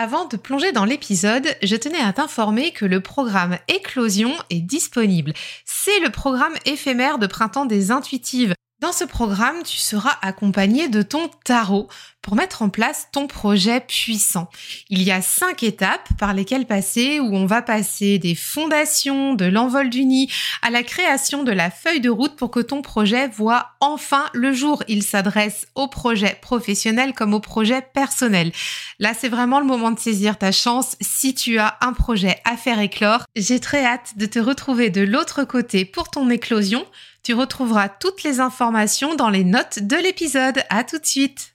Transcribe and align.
Avant 0.00 0.26
de 0.26 0.36
plonger 0.36 0.70
dans 0.70 0.84
l'épisode, 0.84 1.56
je 1.60 1.74
tenais 1.74 1.98
à 1.98 2.12
t'informer 2.12 2.70
que 2.70 2.84
le 2.84 3.00
programme 3.00 3.58
Éclosion 3.66 4.32
est 4.48 4.60
disponible. 4.60 5.32
C'est 5.64 5.98
le 5.98 6.10
programme 6.10 6.54
éphémère 6.66 7.18
de 7.18 7.26
printemps 7.26 7.66
des 7.66 7.90
intuitives. 7.90 8.54
Dans 8.80 8.92
ce 8.92 9.02
programme, 9.02 9.64
tu 9.64 9.78
seras 9.78 10.16
accompagné 10.22 10.88
de 10.88 11.02
ton 11.02 11.28
tarot 11.44 11.88
pour 12.28 12.36
mettre 12.36 12.60
en 12.60 12.68
place 12.68 13.08
ton 13.10 13.26
projet 13.26 13.80
puissant. 13.80 14.50
Il 14.90 15.02
y 15.02 15.10
a 15.10 15.22
cinq 15.22 15.62
étapes 15.62 16.10
par 16.18 16.34
lesquelles 16.34 16.66
passer 16.66 17.20
où 17.20 17.34
on 17.34 17.46
va 17.46 17.62
passer 17.62 18.18
des 18.18 18.34
fondations, 18.34 19.32
de 19.32 19.46
l'envol 19.46 19.88
du 19.88 20.04
nid 20.04 20.30
à 20.60 20.68
la 20.68 20.82
création 20.82 21.42
de 21.42 21.52
la 21.52 21.70
feuille 21.70 22.02
de 22.02 22.10
route 22.10 22.36
pour 22.36 22.50
que 22.50 22.60
ton 22.60 22.82
projet 22.82 23.28
voit 23.28 23.70
enfin 23.80 24.26
le 24.34 24.52
jour. 24.52 24.84
Il 24.88 25.02
s'adresse 25.02 25.68
au 25.74 25.88
projet 25.88 26.36
professionnel 26.42 27.14
comme 27.14 27.32
au 27.32 27.40
projet 27.40 27.80
personnel. 27.80 28.52
Là, 28.98 29.14
c'est 29.18 29.30
vraiment 29.30 29.58
le 29.58 29.64
moment 29.64 29.90
de 29.90 29.98
saisir 29.98 30.36
ta 30.36 30.52
chance 30.52 30.96
si 31.00 31.34
tu 31.34 31.58
as 31.58 31.78
un 31.80 31.94
projet 31.94 32.42
à 32.44 32.58
faire 32.58 32.78
éclore. 32.78 33.24
J'ai 33.36 33.58
très 33.58 33.86
hâte 33.86 34.18
de 34.18 34.26
te 34.26 34.38
retrouver 34.38 34.90
de 34.90 35.00
l'autre 35.00 35.44
côté 35.44 35.86
pour 35.86 36.10
ton 36.10 36.28
éclosion. 36.28 36.84
Tu 37.22 37.32
retrouveras 37.32 37.88
toutes 37.88 38.22
les 38.22 38.38
informations 38.38 39.14
dans 39.14 39.30
les 39.30 39.44
notes 39.44 39.78
de 39.78 39.96
l'épisode. 39.96 40.62
À 40.68 40.84
tout 40.84 40.98
de 40.98 41.06
suite. 41.06 41.54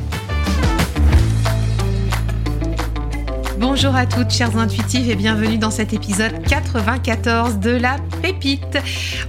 Bonjour 3.61 3.95
à 3.95 4.07
toutes 4.07 4.31
chères 4.31 4.57
intuitives 4.57 5.07
et 5.07 5.15
bienvenue 5.15 5.59
dans 5.59 5.69
cet 5.69 5.93
épisode 5.93 6.41
94 6.41 7.59
de 7.59 7.69
la 7.69 7.97
pépite. 8.23 8.79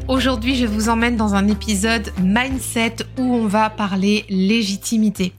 Aujourd'hui 0.08 0.56
je 0.56 0.64
vous 0.64 0.88
emmène 0.88 1.16
dans 1.16 1.34
un 1.34 1.48
épisode 1.48 2.10
mindset 2.18 2.96
où 3.18 3.34
on 3.34 3.46
va 3.46 3.68
parler 3.68 4.24
légitimité. 4.30 5.34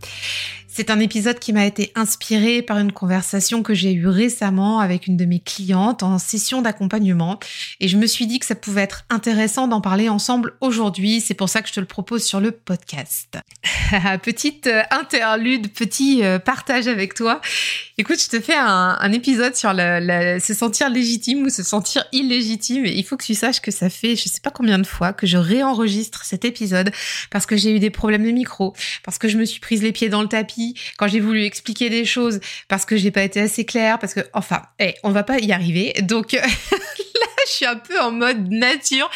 C'est 0.76 0.90
un 0.90 1.00
épisode 1.00 1.38
qui 1.38 1.54
m'a 1.54 1.68
été 1.68 1.92
inspiré 1.94 2.64
par 2.64 2.80
une 2.80 2.92
conversation 2.92 3.62
que 3.62 3.76
j'ai 3.76 3.94
eue 3.94 4.08
récemment 4.08 4.80
avec 4.80 5.06
une 5.06 5.18
de 5.18 5.26
mes 5.26 5.40
clientes 5.40 6.02
en 6.02 6.18
session 6.18 6.64
d'accompagnement 6.64 7.38
et 7.80 7.88
je 7.88 7.96
me 7.96 8.08
suis 8.08 8.26
dit 8.26 8.40
que 8.40 8.46
ça 8.48 8.56
pouvait 8.56 8.82
être 8.82 9.06
intéressant 9.12 9.68
d'en 9.68 9.82
parler 9.82 10.10
ensemble 10.10 10.56
aujourd'hui. 10.62 11.22
C'est 11.22 11.36
pour 11.36 11.48
ça 11.48 11.62
que 11.62 11.68
je 11.68 11.74
te 11.74 11.80
le 11.80 11.86
propose 11.86 12.24
sur 12.24 12.40
le 12.40 12.50
podcast. 12.50 13.38
Petite 14.24 14.66
euh, 14.66 14.82
interlude, 14.90 15.72
petit 15.72 16.24
euh, 16.24 16.40
partage 16.40 16.88
avec 16.88 17.14
toi. 17.14 17.40
Écoute, 18.00 18.20
je 18.20 18.30
te 18.30 18.40
fais 18.40 18.56
un, 18.58 19.12
épisode 19.12 19.56
sur 19.56 19.70
se 19.74 20.54
sentir 20.56 20.90
légitime 20.90 21.44
ou 21.44 21.50
se 21.50 21.62
sentir 21.62 22.04
illégitime 22.12 22.88
et 22.88 22.94
il 22.94 23.04
faut 23.04 23.16
que 23.16 23.26
tu 23.26 23.36
saches 23.36 23.62
que 23.62 23.70
ça 23.70 23.92
fait 23.92 24.16
je 24.16 24.28
sais 24.28 24.42
pas 24.42 24.50
combien 24.50 24.80
de 24.80 24.88
fois 24.88 25.14
que 25.14 25.28
je 25.28 25.38
réenregistre 25.38 26.26
cet 26.26 26.46
épisode 26.46 26.92
parce 27.30 27.46
que 27.46 27.56
j'ai 27.56 27.76
eu 27.76 27.78
des 27.78 27.92
problèmes 27.92 28.24
de 28.24 28.32
micro, 28.32 28.74
parce 29.04 29.20
que 29.20 29.28
je 29.28 29.38
me 29.38 29.46
suis 29.46 29.60
prise 29.60 29.84
les 29.84 29.92
pieds 29.92 30.10
dans 30.10 30.24
le 30.24 30.28
tapis 30.28 30.63
quand 30.98 31.08
j'ai 31.08 31.20
voulu 31.20 31.44
expliquer 31.44 31.90
des 31.90 32.06
choses 32.06 32.40
parce 32.68 32.86
que 32.86 32.98
j'ai 32.98 33.12
pas 33.12 33.24
été 33.24 33.40
assez 33.40 33.66
claire, 33.66 34.00
parce 34.00 34.14
que, 34.14 34.22
enfin, 34.34 34.62
hey, 34.80 34.96
on 35.04 35.12
va 35.12 35.24
pas 35.24 35.40
y 35.40 35.52
arriver. 35.52 35.94
Donc, 36.02 36.36
je 37.48 37.52
suis 37.52 37.66
un 37.66 37.76
peu 37.76 38.00
en 38.00 38.12
mode 38.12 38.50
nature. 38.50 39.10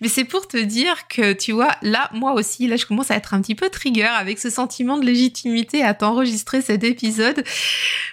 Mais 0.00 0.08
c'est 0.08 0.24
pour 0.24 0.48
te 0.48 0.56
dire 0.56 1.08
que, 1.08 1.32
tu 1.32 1.52
vois, 1.52 1.72
là, 1.82 2.10
moi 2.12 2.32
aussi, 2.32 2.66
là, 2.66 2.76
je 2.76 2.86
commence 2.86 3.10
à 3.10 3.16
être 3.16 3.34
un 3.34 3.40
petit 3.40 3.54
peu 3.54 3.68
trigger 3.68 4.04
avec 4.04 4.38
ce 4.38 4.50
sentiment 4.50 4.98
de 4.98 5.04
légitimité 5.04 5.82
à 5.82 5.94
t'enregistrer 5.94 6.62
cet 6.62 6.84
épisode. 6.84 7.44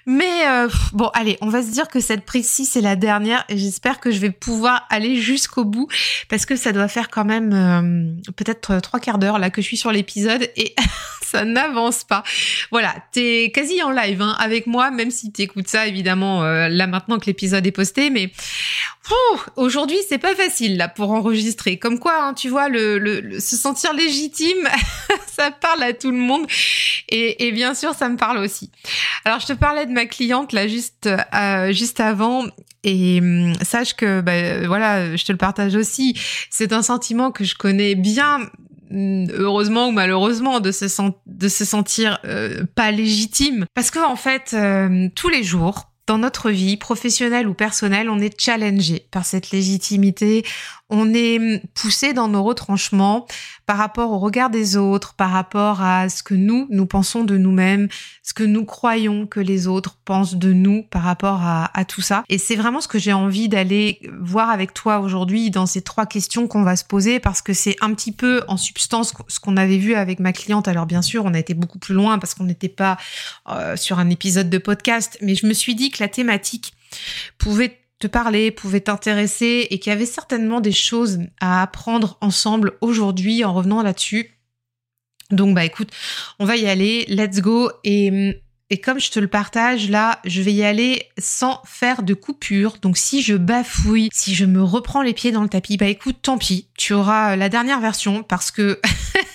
Mais 0.05 0.47
euh, 0.47 0.69
bon, 0.93 1.09
allez, 1.13 1.37
on 1.41 1.49
va 1.49 1.61
se 1.61 1.71
dire 1.71 1.87
que 1.87 1.99
cette 1.99 2.25
prise-ci, 2.25 2.65
c'est 2.65 2.81
la 2.81 2.95
dernière 2.95 3.45
et 3.49 3.57
j'espère 3.57 3.99
que 3.99 4.11
je 4.11 4.19
vais 4.19 4.31
pouvoir 4.31 4.85
aller 4.89 5.15
jusqu'au 5.15 5.65
bout 5.65 5.87
parce 6.29 6.45
que 6.45 6.55
ça 6.55 6.71
doit 6.71 6.87
faire 6.87 7.09
quand 7.09 7.25
même 7.25 7.53
euh, 7.53 8.31
peut-être 8.33 8.79
trois 8.79 8.99
quarts 8.99 9.17
d'heure 9.17 9.39
là 9.39 9.49
que 9.49 9.61
je 9.61 9.67
suis 9.67 9.77
sur 9.77 9.91
l'épisode 9.91 10.49
et 10.55 10.75
ça 11.21 11.45
n'avance 11.45 12.03
pas. 12.03 12.23
Voilà, 12.71 12.93
t'es 13.11 13.51
quasi 13.53 13.81
en 13.81 13.91
live 13.91 14.21
hein, 14.21 14.35
avec 14.39 14.67
moi, 14.67 14.91
même 14.91 15.11
si 15.11 15.31
t'écoutes 15.31 15.67
ça 15.67 15.87
évidemment 15.87 16.43
euh, 16.43 16.67
là 16.67 16.87
maintenant 16.87 17.19
que 17.19 17.25
l'épisode 17.25 17.65
est 17.65 17.71
posté, 17.71 18.09
mais 18.09 18.31
aujourd'hui 19.61 19.97
c'est 20.07 20.17
pas 20.17 20.35
facile 20.35 20.77
là 20.77 20.87
pour 20.87 21.11
enregistrer. 21.11 21.77
Comme 21.77 21.99
quoi, 21.99 22.23
hein, 22.23 22.33
tu 22.33 22.49
vois, 22.49 22.67
le, 22.69 23.39
se 23.39 23.55
sentir 23.55 23.93
légitime, 23.93 24.67
ça 25.27 25.51
parle 25.51 25.83
à 25.83 25.93
tout 25.93 26.11
le 26.11 26.17
monde 26.17 26.45
et, 27.09 27.51
bien 27.51 27.73
sûr 27.73 27.93
ça 27.93 28.09
me 28.09 28.17
parle 28.17 28.37
aussi. 28.37 28.71
Alors 29.25 29.39
je 29.39 29.47
te 29.47 29.53
parlais 29.53 29.85
de 29.85 29.91
ma 29.91 30.05
cliente 30.05 30.53
là 30.53 30.67
juste 30.67 31.07
euh, 31.07 31.71
juste 31.71 31.99
avant 31.99 32.45
et 32.83 33.19
hum, 33.21 33.53
sache 33.61 33.95
que 33.95 34.21
bah, 34.21 34.67
voilà, 34.67 35.15
je 35.15 35.23
te 35.23 35.31
le 35.31 35.37
partage 35.37 35.75
aussi. 35.75 36.17
C'est 36.49 36.73
un 36.73 36.81
sentiment 36.81 37.31
que 37.31 37.43
je 37.43 37.55
connais 37.55 37.95
bien 37.95 38.49
hum, 38.91 39.27
heureusement 39.33 39.89
ou 39.89 39.91
malheureusement 39.91 40.59
de 40.59 40.71
se, 40.71 40.85
de 41.25 41.47
se 41.47 41.65
sentir 41.65 42.19
euh, 42.25 42.63
pas 42.75 42.91
légitime 42.91 43.65
parce 43.73 43.91
que 43.91 43.99
en 43.99 44.15
fait 44.15 44.51
euh, 44.53 45.09
tous 45.15 45.29
les 45.29 45.43
jours 45.43 45.90
dans 46.11 46.17
notre 46.17 46.51
vie 46.51 46.75
professionnelle 46.75 47.47
ou 47.47 47.53
personnelle, 47.53 48.09
on 48.09 48.19
est 48.19 48.37
challengé 48.37 49.07
par 49.11 49.23
cette 49.23 49.51
légitimité, 49.51 50.43
on 50.89 51.13
est 51.13 51.61
poussé 51.73 52.11
dans 52.11 52.27
nos 52.27 52.43
retranchements 52.43 53.27
par 53.65 53.77
rapport 53.77 54.11
au 54.11 54.19
regard 54.19 54.49
des 54.49 54.77
autres, 54.77 55.13
par 55.13 55.31
rapport 55.31 55.81
à 55.81 56.09
ce 56.09 56.23
que 56.23 56.33
nous, 56.33 56.67
nous 56.69 56.85
pensons 56.85 57.23
de 57.23 57.37
nous-mêmes, 57.37 57.87
ce 58.23 58.33
que 58.33 58.43
nous 58.43 58.65
croyons 58.65 59.27
que 59.27 59.39
les 59.39 59.67
autres 59.67 59.97
pensent 60.05 60.35
de 60.35 60.53
nous 60.53 60.83
par 60.83 61.03
rapport 61.03 61.41
à, 61.43 61.69
tout 61.85 62.01
ça. 62.01 62.23
Et 62.29 62.37
c'est 62.37 62.55
vraiment 62.55 62.81
ce 62.81 62.87
que 62.87 62.99
j'ai 62.99 63.13
envie 63.13 63.49
d'aller 63.49 63.99
voir 64.19 64.49
avec 64.49 64.73
toi 64.73 64.99
aujourd'hui 64.99 65.51
dans 65.51 65.65
ces 65.65 65.81
trois 65.81 66.05
questions 66.05 66.47
qu'on 66.47 66.63
va 66.63 66.75
se 66.75 66.85
poser 66.85 67.19
parce 67.19 67.41
que 67.41 67.53
c'est 67.53 67.75
un 67.81 67.93
petit 67.93 68.11
peu 68.11 68.43
en 68.47 68.57
substance 68.57 69.13
ce 69.27 69.39
qu'on 69.39 69.57
avait 69.57 69.77
vu 69.77 69.95
avec 69.95 70.19
ma 70.19 70.33
cliente. 70.33 70.67
Alors 70.67 70.85
bien 70.85 71.01
sûr, 71.01 71.25
on 71.25 71.33
a 71.33 71.39
été 71.39 71.53
beaucoup 71.53 71.79
plus 71.79 71.93
loin 71.93 72.19
parce 72.19 72.33
qu'on 72.33 72.43
n'était 72.43 72.69
pas 72.69 72.97
euh, 73.49 73.75
sur 73.75 73.99
un 73.99 74.09
épisode 74.09 74.49
de 74.49 74.57
podcast, 74.57 75.17
mais 75.21 75.35
je 75.35 75.45
me 75.45 75.53
suis 75.53 75.75
dit 75.75 75.91
que 75.91 76.03
la 76.03 76.07
thématique 76.07 76.73
pouvait 77.37 77.80
te 78.01 78.07
parler, 78.07 78.51
pouvait 78.51 78.81
t'intéresser 78.81 79.67
et 79.69 79.79
qu'il 79.79 79.91
y 79.91 79.93
avait 79.93 80.05
certainement 80.05 80.59
des 80.59 80.71
choses 80.71 81.19
à 81.39 81.61
apprendre 81.61 82.17
ensemble 82.21 82.73
aujourd'hui 82.81 83.45
en 83.45 83.53
revenant 83.53 83.81
là-dessus. 83.81 84.37
Donc 85.29 85.55
bah 85.55 85.63
écoute, 85.63 85.89
on 86.39 86.45
va 86.45 86.57
y 86.57 86.67
aller, 86.67 87.05
let's 87.07 87.39
go 87.39 87.71
et 87.83 88.41
et 88.71 88.79
comme 88.79 89.01
je 89.01 89.11
te 89.11 89.19
le 89.19 89.27
partage 89.27 89.89
là, 89.89 90.19
je 90.23 90.41
vais 90.41 90.53
y 90.53 90.63
aller 90.63 91.09
sans 91.17 91.61
faire 91.65 92.03
de 92.03 92.13
coupure. 92.13 92.77
Donc 92.81 92.97
si 92.97 93.21
je 93.21 93.35
bafouille, 93.35 94.07
si 94.13 94.33
je 94.33 94.45
me 94.45 94.63
reprends 94.63 95.01
les 95.01 95.13
pieds 95.13 95.33
dans 95.33 95.43
le 95.43 95.49
tapis, 95.49 95.75
bah 95.75 95.87
écoute, 95.87 96.19
tant 96.21 96.37
pis, 96.37 96.69
tu 96.77 96.93
auras 96.93 97.35
la 97.35 97.49
dernière 97.49 97.81
version 97.81 98.23
parce 98.23 98.49
que 98.49 98.79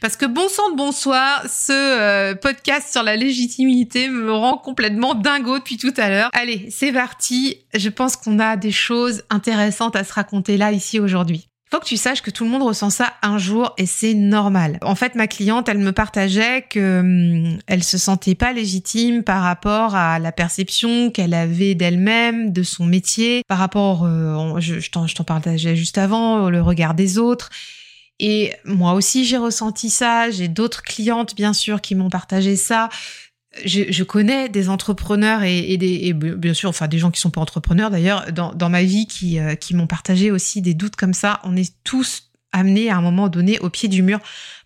Parce 0.00 0.16
que 0.16 0.26
bon 0.26 0.48
sang 0.48 0.70
de 0.72 0.76
bonsoir, 0.76 1.44
ce 1.48 1.72
euh, 1.72 2.34
podcast 2.34 2.90
sur 2.90 3.02
la 3.02 3.16
légitimité 3.16 4.08
me 4.08 4.32
rend 4.32 4.56
complètement 4.56 5.14
dingo 5.14 5.58
depuis 5.58 5.76
tout 5.76 5.94
à 5.96 6.08
l'heure. 6.08 6.30
Allez, 6.32 6.68
c'est 6.70 6.92
parti. 6.92 7.58
Je 7.74 7.88
pense 7.88 8.16
qu'on 8.16 8.38
a 8.38 8.56
des 8.56 8.72
choses 8.72 9.22
intéressantes 9.30 9.96
à 9.96 10.04
se 10.04 10.12
raconter 10.12 10.56
là, 10.56 10.72
ici, 10.72 10.98
aujourd'hui. 10.98 11.48
Faut 11.70 11.80
que 11.80 11.86
tu 11.86 11.96
saches 11.96 12.20
que 12.20 12.30
tout 12.30 12.44
le 12.44 12.50
monde 12.50 12.64
ressent 12.64 12.90
ça 12.90 13.14
un 13.22 13.38
jour 13.38 13.72
et 13.78 13.86
c'est 13.86 14.12
normal. 14.12 14.78
En 14.82 14.94
fait, 14.94 15.14
ma 15.14 15.26
cliente, 15.26 15.70
elle 15.70 15.78
me 15.78 15.92
partageait 15.92 16.66
que 16.68 17.00
hum, 17.00 17.58
elle 17.66 17.82
se 17.82 17.96
sentait 17.96 18.34
pas 18.34 18.52
légitime 18.52 19.22
par 19.22 19.42
rapport 19.42 19.94
à 19.94 20.18
la 20.18 20.32
perception 20.32 21.10
qu'elle 21.10 21.32
avait 21.32 21.74
d'elle-même, 21.74 22.52
de 22.52 22.62
son 22.62 22.84
métier, 22.84 23.42
par 23.48 23.56
rapport, 23.56 24.04
euh, 24.04 24.60
je, 24.60 24.80
je 24.80 24.90
t'en 24.90 25.24
partageais 25.24 25.74
juste 25.74 25.96
avant, 25.96 26.50
le 26.50 26.60
regard 26.60 26.92
des 26.92 27.16
autres. 27.16 27.48
Et 28.22 28.54
moi 28.64 28.94
aussi, 28.94 29.24
j'ai 29.24 29.36
ressenti 29.36 29.90
ça. 29.90 30.30
J'ai 30.30 30.46
d'autres 30.46 30.82
clientes, 30.82 31.34
bien 31.34 31.52
sûr, 31.52 31.80
qui 31.80 31.96
m'ont 31.96 32.08
partagé 32.08 32.54
ça. 32.54 32.88
Je, 33.64 34.02
connais 34.04 34.48
des 34.48 34.68
entrepreneurs 34.70 35.42
et, 35.42 35.76
des, 35.76 36.14
bien 36.14 36.54
sûr, 36.54 36.70
enfin 36.70 36.88
des 36.88 36.98
gens 36.98 37.10
qui 37.10 37.20
sont 37.20 37.30
pas 37.30 37.40
entrepreneurs 37.40 37.90
d'ailleurs 37.90 38.32
dans, 38.32 38.70
ma 38.70 38.82
vie 38.82 39.06
euh, 39.36 39.56
qui 39.56 39.74
m'ont 39.74 39.88
partagé 39.88 40.30
aussi 40.30 40.62
des 40.62 40.72
doutes 40.72 40.96
comme 40.96 41.12
ça. 41.12 41.40
On 41.42 41.56
est 41.56 41.74
tous 41.84 42.30
amenés 42.52 42.90
à 42.90 42.96
un 42.96 43.02
moment 43.02 43.28
donné 43.28 43.58
au 43.58 43.68
pied 43.68 43.88
du 43.88 44.02
mur 44.02 44.20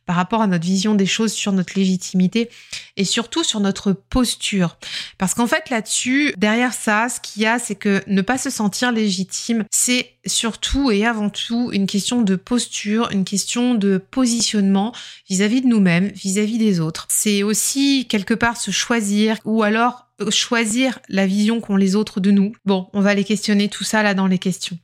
par 0.06 0.16
rapport 0.16 0.40
à 0.40 0.46
notre 0.46 0.64
vision 0.64 0.94
des 0.94 1.06
choses 1.06 1.32
sur 1.32 1.52
notre 1.52 1.74
légitimité 1.76 2.48
et 2.96 3.04
surtout 3.04 3.44
sur 3.44 3.60
notre 3.60 3.92
posture. 3.92 4.78
Parce 5.18 5.34
qu'en 5.34 5.46
fait 5.46 5.68
là-dessus, 5.68 6.32
derrière 6.36 6.72
ça, 6.72 7.08
ce 7.08 7.20
qu'il 7.20 7.42
y 7.42 7.46
a, 7.46 7.58
c'est 7.58 7.74
que 7.74 8.02
ne 8.06 8.22
pas 8.22 8.38
se 8.38 8.48
sentir 8.48 8.92
légitime, 8.92 9.64
c'est 9.70 10.12
surtout 10.24 10.90
et 10.90 11.04
avant 11.04 11.28
tout 11.28 11.70
une 11.72 11.86
question 11.86 12.22
de 12.22 12.36
posture, 12.36 13.10
une 13.10 13.24
question 13.24 13.74
de 13.74 13.98
positionnement 13.98 14.92
vis-à-vis 15.28 15.60
de 15.60 15.66
nous-mêmes, 15.66 16.08
vis-à-vis 16.08 16.58
des 16.58 16.80
autres. 16.80 17.06
C'est 17.10 17.42
aussi 17.42 18.06
quelque 18.08 18.34
part 18.34 18.56
se 18.56 18.70
choisir 18.70 19.38
ou 19.44 19.62
alors 19.62 20.06
euh, 20.20 20.30
choisir 20.30 20.98
la 21.08 21.26
vision 21.26 21.60
qu'ont 21.60 21.76
les 21.76 21.96
autres 21.96 22.20
de 22.20 22.30
nous. 22.30 22.52
Bon, 22.64 22.88
on 22.92 23.00
va 23.00 23.14
les 23.14 23.24
questionner 23.24 23.68
tout 23.68 23.84
ça 23.84 24.02
là 24.02 24.14
dans 24.14 24.26
les 24.26 24.38
questions. 24.38 24.78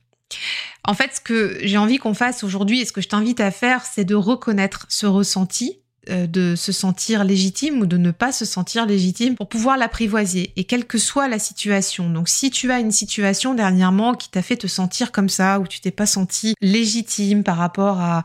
En 0.85 0.93
fait, 0.93 1.15
ce 1.15 1.21
que 1.21 1.57
j'ai 1.61 1.77
envie 1.77 1.97
qu'on 1.97 2.13
fasse 2.13 2.43
aujourd'hui 2.43 2.81
et 2.81 2.85
ce 2.85 2.91
que 2.91 3.01
je 3.01 3.07
t'invite 3.07 3.39
à 3.39 3.51
faire, 3.51 3.85
c'est 3.85 4.05
de 4.05 4.15
reconnaître 4.15 4.85
ce 4.89 5.05
ressenti, 5.05 5.79
euh, 6.09 6.27
de 6.27 6.55
se 6.57 6.73
sentir 6.73 7.23
légitime 7.23 7.79
ou 7.79 7.85
de 7.85 7.95
ne 7.95 8.11
pas 8.11 8.33
se 8.33 8.43
sentir 8.43 8.85
légitime 8.85 9.35
pour 9.35 9.47
pouvoir 9.47 9.77
l'apprivoiser 9.77 10.51
et 10.57 10.65
quelle 10.65 10.85
que 10.85 10.97
soit 10.97 11.29
la 11.29 11.39
situation. 11.39 12.09
Donc 12.09 12.27
si 12.27 12.51
tu 12.51 12.73
as 12.73 12.79
une 12.79 12.91
situation 12.91 13.53
dernièrement 13.53 14.13
qui 14.13 14.29
t'a 14.29 14.41
fait 14.41 14.57
te 14.57 14.67
sentir 14.67 15.13
comme 15.13 15.29
ça 15.29 15.61
ou 15.61 15.67
tu 15.67 15.79
t'es 15.79 15.91
pas 15.91 16.05
senti 16.05 16.55
légitime 16.59 17.45
par 17.45 17.55
rapport 17.55 18.01
à, 18.01 18.23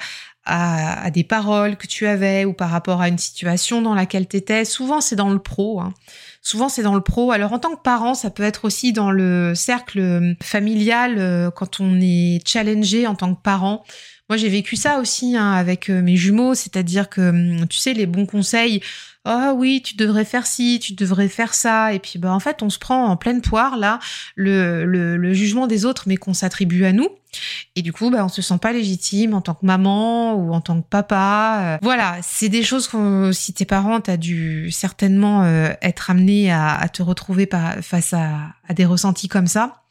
à, 0.49 1.11
des 1.11 1.25
paroles 1.25 1.77
que 1.77 1.87
tu 1.87 2.07
avais 2.07 2.45
ou 2.45 2.53
par 2.53 2.71
rapport 2.71 3.01
à 3.01 3.09
une 3.09 3.19
situation 3.19 3.83
dans 3.83 3.95
laquelle 3.95 4.27
tu 4.27 4.37
étais. 4.37 4.65
Souvent, 4.65 5.01
c'est 5.01 5.17
dans 5.17 5.29
le 5.29 5.39
pro. 5.39 5.81
Hein. 5.81 5.93
Souvent, 6.43 6.69
c'est 6.69 6.83
dans 6.83 6.95
le 6.95 7.03
pro. 7.03 7.31
Alors, 7.31 7.53
en 7.53 7.59
tant 7.59 7.75
que 7.75 7.83
parent, 7.83 8.15
ça 8.15 8.31
peut 8.31 8.43
être 8.43 8.65
aussi 8.65 8.93
dans 8.93 9.11
le 9.11 9.55
cercle 9.55 10.35
familial 10.43 11.17
euh, 11.19 11.51
quand 11.51 11.81
on 11.81 12.01
est 12.01 12.41
challengé 12.47 13.07
en 13.07 13.15
tant 13.15 13.35
que 13.35 13.43
parent. 13.43 13.85
Moi, 14.29 14.37
j'ai 14.37 14.49
vécu 14.49 14.77
ça 14.77 14.99
aussi 14.99 15.37
hein, 15.37 15.53
avec 15.53 15.91
euh, 15.91 16.03
mes 16.03 16.17
jumeaux, 16.17 16.55
c'est-à-dire 16.55 17.09
que, 17.09 17.21
hum, 17.21 17.69
tu 17.69 17.79
sais, 17.79 17.93
les 17.93 18.07
bons 18.07 18.27
conseils, 18.27 18.83
ah 19.25 19.53
oui, 19.55 19.83
tu 19.85 19.97
devrais 19.97 20.25
faire 20.25 20.47
ci, 20.47 20.81
tu 20.81 20.95
devrais 20.95 21.29
faire 21.29 21.53
ça, 21.53 21.93
et 21.93 21.99
puis 21.99 22.19
bah 22.19 22.33
en 22.33 22.41
fait, 22.41 22.63
on 22.63 22.71
se 22.71 22.79
prend 22.79 23.07
en 23.07 23.17
pleine 23.17 23.43
poire 23.43 23.77
là 23.77 23.99
le, 24.37 25.33
jugement 25.35 25.67
des 25.67 25.85
autres, 25.85 26.05
mais 26.07 26.17
qu'on 26.17 26.33
s'attribue 26.33 26.85
à 26.85 26.93
nous. 26.93 27.09
Et 27.77 27.83
du 27.83 27.93
coup, 27.93 28.11
bah, 28.11 28.25
on 28.25 28.29
se 28.29 28.43
sent 28.43 28.59
pas 28.61 28.73
légitime 28.73 29.35
en 29.35 29.41
tant 29.41 29.55
que 29.55 29.65
maman 29.65 30.35
ou 30.35 30.53
en 30.53 30.61
tant 30.61 30.81
que 30.81 30.87
papa. 30.89 31.61
Euh, 31.63 31.79
voilà, 31.83 32.17
c'est 32.23 32.49
des 32.49 32.63
choses 32.63 32.89
que 32.89 33.31
si 33.33 33.53
tes 33.53 33.65
parents, 33.65 34.01
t'as 34.01 34.17
dû 34.17 34.71
certainement 34.71 35.45
euh, 35.45 35.71
être 35.83 36.11
amené 36.11 36.51
à, 36.53 36.89
te 36.93 37.03
retrouver 37.03 37.49
face 37.83 38.13
à, 38.13 38.55
à 38.69 38.75
des 38.75 38.85
ressentis 38.85 39.29
comme 39.29 39.47
ça. 39.47 39.83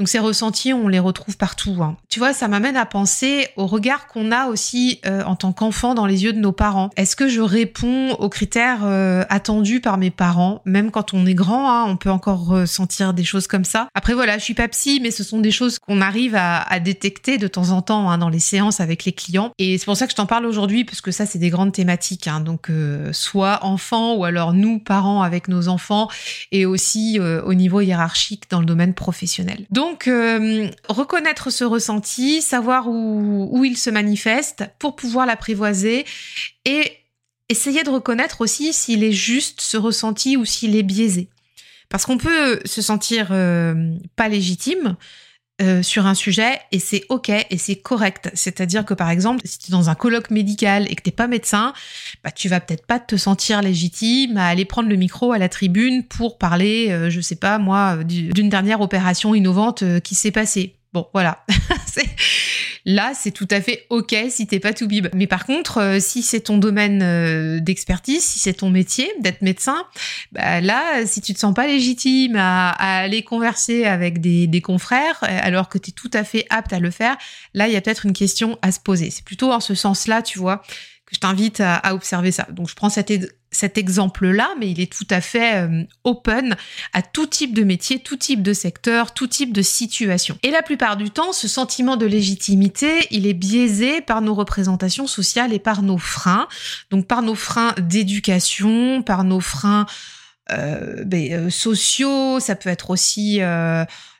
Donc 0.00 0.08
ces 0.08 0.18
ressentis, 0.18 0.72
on 0.72 0.88
les 0.88 0.98
retrouve 0.98 1.36
partout. 1.36 1.76
Hein. 1.82 1.94
Tu 2.08 2.20
vois, 2.20 2.32
ça 2.32 2.48
m'amène 2.48 2.74
à 2.74 2.86
penser 2.86 3.48
au 3.56 3.66
regard 3.66 4.06
qu'on 4.06 4.32
a 4.32 4.46
aussi 4.46 4.98
euh, 5.04 5.22
en 5.24 5.36
tant 5.36 5.52
qu'enfant 5.52 5.94
dans 5.94 6.06
les 6.06 6.24
yeux 6.24 6.32
de 6.32 6.38
nos 6.38 6.52
parents. 6.52 6.88
Est-ce 6.96 7.14
que 7.14 7.28
je 7.28 7.42
réponds 7.42 8.12
aux 8.12 8.30
critères 8.30 8.80
euh, 8.84 9.24
attendus 9.28 9.82
par 9.82 9.98
mes 9.98 10.10
parents? 10.10 10.62
Même 10.64 10.90
quand 10.90 11.12
on 11.12 11.26
est 11.26 11.34
grand, 11.34 11.70
hein, 11.70 11.84
on 11.86 11.98
peut 11.98 12.10
encore 12.10 12.46
ressentir 12.46 13.12
des 13.12 13.24
choses 13.24 13.46
comme 13.46 13.66
ça. 13.66 13.88
Après 13.94 14.14
voilà, 14.14 14.38
je 14.38 14.44
suis 14.44 14.54
pas 14.54 14.68
psy, 14.68 15.00
mais 15.02 15.10
ce 15.10 15.22
sont 15.22 15.38
des 15.38 15.50
choses 15.50 15.78
qu'on 15.78 16.00
arrive 16.00 16.34
à, 16.34 16.80
détecter 16.80 17.36
de 17.36 17.46
temps 17.46 17.68
en 17.68 17.82
temps 17.82 18.10
hein, 18.10 18.16
dans 18.16 18.30
les 18.30 18.38
séances 18.38 18.80
avec 18.80 19.04
les 19.04 19.12
clients. 19.12 19.52
Et 19.58 19.76
c'est 19.76 19.84
pour 19.84 19.98
ça 19.98 20.06
que 20.06 20.12
je 20.12 20.16
t'en 20.16 20.24
parle 20.24 20.46
aujourd'hui, 20.46 20.84
parce 20.84 21.02
que 21.02 21.10
ça, 21.10 21.26
c'est 21.26 21.38
des 21.38 21.50
grandes 21.50 21.72
thématiques. 21.72 22.26
Donc 22.42 22.70
euh, 22.70 23.12
soit 23.12 23.66
enfants 23.66 24.14
ou 24.14 24.24
alors 24.24 24.54
nous, 24.54 24.78
parents, 24.78 25.20
avec 25.20 25.48
nos 25.48 25.68
enfants, 25.68 26.08
et 26.52 26.64
aussi 26.64 27.18
au 27.20 27.52
niveau 27.52 27.82
hiérarchique 27.82 28.44
dans 28.48 28.60
le 28.60 28.66
domaine 28.66 28.94
professionnel. 28.94 29.66
Donc 29.70 29.89
donc, 29.90 30.06
euh, 30.06 30.68
reconnaître 30.88 31.50
ce 31.50 31.64
ressenti, 31.64 32.42
savoir 32.42 32.86
où, 32.86 33.64
il 33.64 33.76
se 33.76 33.90
manifeste 33.90 34.64
pour 34.78 34.94
pouvoir 34.94 35.26
l'apprivoiser 35.26 36.04
et 36.64 36.92
essayer 37.48 37.82
de 37.82 37.90
reconnaître 37.90 38.40
aussi 38.40 38.72
s'il 38.72 39.02
est 39.02 39.12
juste 39.12 39.60
ce 39.60 39.76
ressenti 39.76 40.36
ou 40.36 40.44
s'il 40.44 40.76
est 40.76 40.84
biaisé. 40.84 41.28
Parce 41.88 42.06
qu'on 42.06 42.18
peut 42.18 42.60
se 42.64 42.80
sentir 42.80 43.30
euh, 43.32 43.74
pas 44.14 44.28
légitime, 44.28 44.96
euh, 45.60 45.82
sur 45.82 46.06
un 46.06 46.14
sujet 46.14 46.58
et 46.72 46.78
c'est 46.78 47.04
ok 47.08 47.28
et 47.28 47.58
c'est 47.58 47.76
correct. 47.76 48.30
C'est-à-dire 48.34 48.84
que 48.84 48.94
par 48.94 49.10
exemple, 49.10 49.42
si 49.44 49.58
tu 49.58 49.70
es 49.70 49.72
dans 49.72 49.90
un 49.90 49.94
colloque 49.94 50.30
médical 50.30 50.86
et 50.90 50.94
que 50.94 51.02
t'es 51.02 51.10
pas 51.10 51.26
médecin, 51.26 51.74
bah 52.24 52.30
tu 52.30 52.48
vas 52.48 52.60
peut-être 52.60 52.86
pas 52.86 52.98
te 52.98 53.16
sentir 53.16 53.60
légitime 53.60 54.36
à 54.36 54.46
aller 54.46 54.64
prendre 54.64 54.88
le 54.88 54.96
micro 54.96 55.32
à 55.32 55.38
la 55.38 55.48
tribune 55.48 56.04
pour 56.04 56.38
parler, 56.38 56.88
euh, 56.90 57.10
je 57.10 57.20
sais 57.20 57.36
pas 57.36 57.58
moi, 57.58 57.98
d'une 58.04 58.48
dernière 58.48 58.80
opération 58.80 59.34
innovante 59.34 59.82
euh, 59.82 60.00
qui 60.00 60.14
s'est 60.14 60.30
passée. 60.30 60.79
Bon, 60.92 61.08
voilà. 61.12 61.44
Là, 62.86 63.12
c'est 63.14 63.30
tout 63.30 63.46
à 63.50 63.60
fait 63.60 63.86
ok 63.90 64.16
si 64.30 64.46
t'es 64.46 64.58
pas 64.58 64.72
tout 64.72 64.88
bib. 64.88 65.08
Mais 65.14 65.26
par 65.26 65.44
contre, 65.44 65.78
euh, 65.78 66.00
si 66.00 66.22
c'est 66.22 66.40
ton 66.40 66.58
domaine 66.58 67.02
euh, 67.02 67.60
d'expertise, 67.60 68.24
si 68.24 68.38
c'est 68.38 68.54
ton 68.54 68.70
métier 68.70 69.10
d'être 69.20 69.42
médecin, 69.42 69.84
bah 70.32 70.60
là, 70.60 71.06
si 71.06 71.20
tu 71.20 71.34
te 71.34 71.38
sens 71.38 71.54
pas 71.54 71.66
légitime 71.66 72.36
à, 72.36 72.70
aller 72.70 73.22
converser 73.22 73.84
avec 73.84 74.20
des, 74.20 74.60
confrères, 74.62 75.18
euh, 75.22 75.38
alors 75.42 75.68
que 75.68 75.78
tu 75.78 75.90
es 75.90 75.92
tout 75.92 76.10
à 76.14 76.24
fait 76.24 76.46
apte 76.50 76.72
à 76.72 76.80
le 76.80 76.90
faire, 76.90 77.16
là, 77.54 77.68
il 77.68 77.74
y 77.74 77.76
a 77.76 77.80
peut-être 77.80 78.06
une 78.06 78.12
question 78.14 78.58
à 78.62 78.72
se 78.72 78.80
poser. 78.80 79.10
C'est 79.10 79.24
plutôt 79.24 79.52
en 79.52 79.60
ce 79.60 79.74
sens-là, 79.74 80.22
tu 80.22 80.38
vois, 80.38 80.58
que 81.06 81.14
je 81.14 81.20
t'invite 81.20 81.60
à, 81.60 81.94
observer 81.94 82.32
ça. 82.32 82.46
Donc 82.50 82.68
je 82.68 82.74
prends 82.74 82.88
cet, 82.88 83.12
cet 83.52 83.78
exemple-là, 83.78 84.50
mais 84.58 84.70
il 84.70 84.80
est 84.80 84.92
tout 84.92 85.06
à 85.10 85.20
fait 85.20 85.64
euh, 85.64 85.82
open 86.04 86.56
à 86.92 87.02
tout 87.02 87.26
type 87.26 87.54
de 87.54 87.64
métier, 87.64 87.98
tout 87.98 88.16
type 88.16 88.42
de 88.42 88.52
secteur, 88.52 89.12
tout 89.12 89.26
type 89.26 89.52
de 89.52 89.62
situation. 89.62 90.38
Et 90.42 90.50
la 90.50 90.62
plupart 90.62 90.96
du 90.96 91.10
temps, 91.10 91.32
ce 91.32 91.48
sentiment 91.48 91.96
de 91.96 92.06
légitimité, 92.06 93.06
il 93.10 93.26
est 93.26 93.34
biaisé 93.34 94.00
par 94.00 94.22
nos 94.22 94.34
représentations 94.34 95.06
sociales 95.06 95.52
et 95.52 95.58
par 95.58 95.82
nos 95.82 95.98
freins. 95.98 96.46
Donc 96.90 97.06
par 97.06 97.22
nos 97.22 97.34
freins 97.34 97.74
d'éducation, 97.78 99.02
par 99.02 99.24
nos 99.24 99.40
freins 99.40 99.86
euh, 100.52 101.04
ben, 101.04 101.32
euh, 101.32 101.50
sociaux, 101.50 102.38
ça 102.38 102.54
peut 102.54 102.70
être 102.70 102.90
aussi 102.90 103.40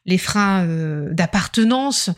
les 0.06 0.19
freins 0.19 0.67
d'appartenance. 1.12 2.11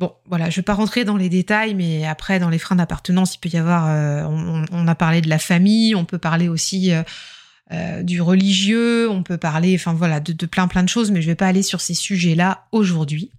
Bon, 0.00 0.14
voilà, 0.24 0.48
je 0.48 0.56
vais 0.56 0.62
pas 0.62 0.72
rentrer 0.72 1.04
dans 1.04 1.18
les 1.18 1.28
détails, 1.28 1.74
mais 1.74 2.06
après, 2.06 2.38
dans 2.40 2.48
les 2.48 2.58
freins 2.58 2.76
d'appartenance, 2.76 3.34
il 3.34 3.38
peut 3.38 3.50
y 3.50 3.58
avoir, 3.58 3.84
euh, 3.86 4.24
on, 4.72 4.88
a 4.88 4.94
parlé 4.94 5.20
de 5.20 5.28
la 5.28 5.38
famille, 5.38 5.94
on 5.94 6.06
peut 6.06 6.16
parler 6.16 6.48
aussi 6.48 6.90
euh, 6.90 7.02
euh, 7.70 8.02
du 8.02 8.22
religieux, 8.22 9.10
on 9.10 9.22
peut 9.22 9.36
parler, 9.36 9.74
enfin 9.74 9.92
voilà, 9.92 10.18
de, 10.20 10.32
de, 10.32 10.46
plein 10.46 10.68
plein 10.68 10.82
de 10.84 10.88
choses, 10.88 11.10
mais 11.10 11.20
je 11.20 11.26
vais 11.26 11.34
pas 11.34 11.48
aller 11.48 11.62
sur 11.62 11.82
ces 11.82 11.92
sujets-là 11.92 12.64
aujourd'hui. 12.72 13.30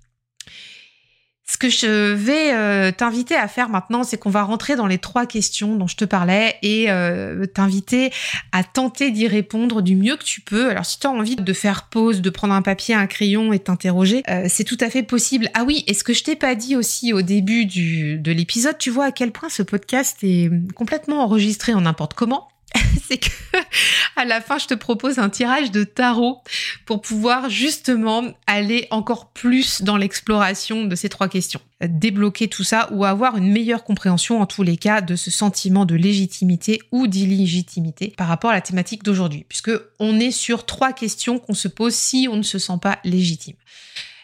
Ce 1.51 1.57
que 1.57 1.67
je 1.67 2.13
vais 2.13 2.53
euh, 2.53 2.93
t'inviter 2.93 3.35
à 3.35 3.49
faire 3.49 3.67
maintenant, 3.67 4.05
c'est 4.05 4.17
qu'on 4.17 4.29
va 4.29 4.43
rentrer 4.43 4.77
dans 4.77 4.87
les 4.87 4.99
trois 4.99 5.25
questions 5.25 5.75
dont 5.75 5.85
je 5.85 5.97
te 5.97 6.05
parlais 6.05 6.55
et 6.61 6.89
euh, 6.89 7.45
t'inviter 7.45 8.09
à 8.53 8.63
tenter 8.63 9.11
d'y 9.11 9.27
répondre 9.27 9.81
du 9.81 9.97
mieux 9.97 10.15
que 10.15 10.23
tu 10.23 10.39
peux. 10.39 10.69
Alors 10.69 10.85
si 10.85 10.97
tu 10.97 11.07
as 11.07 11.09
envie 11.09 11.35
de 11.35 11.53
faire 11.53 11.89
pause, 11.89 12.21
de 12.21 12.29
prendre 12.29 12.53
un 12.53 12.61
papier, 12.61 12.95
un 12.95 13.05
crayon 13.05 13.51
et 13.51 13.59
t'interroger, 13.59 14.23
euh, 14.29 14.45
c'est 14.47 14.63
tout 14.63 14.77
à 14.79 14.89
fait 14.89 15.03
possible. 15.03 15.49
Ah 15.53 15.65
oui, 15.65 15.83
est-ce 15.87 16.05
que 16.05 16.13
je 16.13 16.23
t'ai 16.23 16.37
pas 16.37 16.55
dit 16.55 16.77
aussi 16.77 17.11
au 17.11 17.21
début 17.21 17.65
du, 17.65 18.17
de 18.17 18.31
l'épisode, 18.31 18.77
tu 18.77 18.89
vois 18.89 19.07
à 19.07 19.11
quel 19.11 19.33
point 19.33 19.49
ce 19.49 19.61
podcast 19.61 20.19
est 20.23 20.49
complètement 20.73 21.21
enregistré 21.21 21.73
en 21.73 21.81
n'importe 21.81 22.13
comment 22.13 22.47
c'est 23.07 23.17
que 23.17 23.29
à 24.15 24.25
la 24.25 24.41
fin, 24.41 24.57
je 24.57 24.67
te 24.67 24.73
propose 24.73 25.19
un 25.19 25.29
tirage 25.29 25.71
de 25.71 25.83
tarot 25.83 26.41
pour 26.85 27.01
pouvoir 27.01 27.49
justement 27.49 28.23
aller 28.47 28.87
encore 28.91 29.31
plus 29.31 29.81
dans 29.81 29.97
l'exploration 29.97 30.85
de 30.85 30.95
ces 30.95 31.09
trois 31.09 31.27
questions. 31.27 31.61
Débloquer 31.81 32.47
tout 32.47 32.63
ça 32.63 32.89
ou 32.91 33.05
avoir 33.05 33.37
une 33.37 33.51
meilleure 33.51 33.83
compréhension 33.83 34.41
en 34.41 34.45
tous 34.45 34.63
les 34.63 34.77
cas 34.77 35.01
de 35.01 35.15
ce 35.15 35.31
sentiment 35.31 35.85
de 35.85 35.95
légitimité 35.95 36.79
ou 36.91 37.07
d'illégitimité 37.07 38.13
par 38.17 38.27
rapport 38.27 38.51
à 38.51 38.53
la 38.53 38.61
thématique 38.61 39.03
d'aujourd'hui, 39.03 39.45
puisque 39.47 39.71
on 39.99 40.19
est 40.19 40.31
sur 40.31 40.65
trois 40.65 40.93
questions 40.93 41.39
qu'on 41.39 41.53
se 41.53 41.67
pose 41.67 41.95
si 41.95 42.27
on 42.29 42.37
ne 42.37 42.43
se 42.43 42.59
sent 42.59 42.77
pas 42.81 42.99
légitime. 43.03 43.55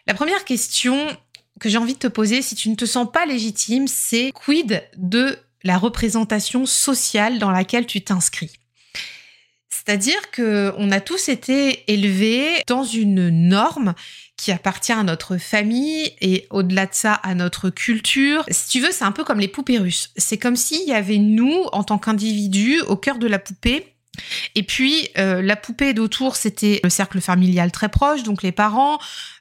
La 0.06 0.14
première 0.14 0.46
question 0.46 1.08
que 1.60 1.70
j'ai 1.70 1.78
envie 1.78 1.94
de 1.94 2.00
te 2.00 2.08
poser, 2.08 2.42
si 2.42 2.56
tu 2.56 2.70
ne 2.70 2.76
te 2.76 2.86
sens 2.86 3.08
pas 3.12 3.26
légitime, 3.26 3.88
c'est 3.88 4.32
quid 4.32 4.84
de 4.96 5.38
la 5.64 5.78
représentation 5.78 6.66
sociale 6.66 7.40
dans 7.40 7.52
laquelle 7.52 7.86
tu 7.86 8.02
t'inscris. 8.02 8.52
C'est-à-dire 9.70 10.32
que 10.32 10.74
on 10.78 10.92
a 10.92 11.00
tous 11.00 11.30
été 11.30 11.90
élevés 11.92 12.62
dans 12.68 12.84
une 12.84 13.30
norme 13.30 13.94
qui 14.36 14.52
appartient 14.52 14.92
à 14.92 15.04
notre 15.04 15.38
famille 15.38 16.12
et 16.22 16.46
au-delà 16.50 16.86
de 16.86 16.94
ça 16.94 17.14
à 17.14 17.34
notre 17.36 17.70
culture. 17.70 18.44
Si 18.50 18.70
tu 18.70 18.80
veux, 18.82 18.92
c'est 18.92 19.06
un 19.06 19.12
peu 19.12 19.24
comme 19.24 19.40
les 19.40 19.48
poupées 19.48 19.80
russes. 19.80 20.12
C'est 20.18 20.38
comme 20.38 20.56
s'il 20.56 20.88
y 20.88 20.94
avait 20.94 21.18
nous 21.18 21.64
en 21.72 21.84
tant 21.84 21.98
qu'individus 21.98 22.82
au 22.82 22.98
cœur 22.98 23.18
de 23.18 23.28
la 23.28 23.40
poupée 23.40 23.98
et 24.56 24.64
puis 24.64 25.10
euh, 25.18 25.42
la 25.42 25.56
poupée 25.56 25.94
d'autour, 25.94 26.36
c'était 26.36 26.80
le 26.84 26.90
cercle 26.90 27.22
familial 27.22 27.72
très 27.72 27.90
proche, 27.90 28.24
donc 28.24 28.44
les 28.44 28.52
parents, 28.52 29.00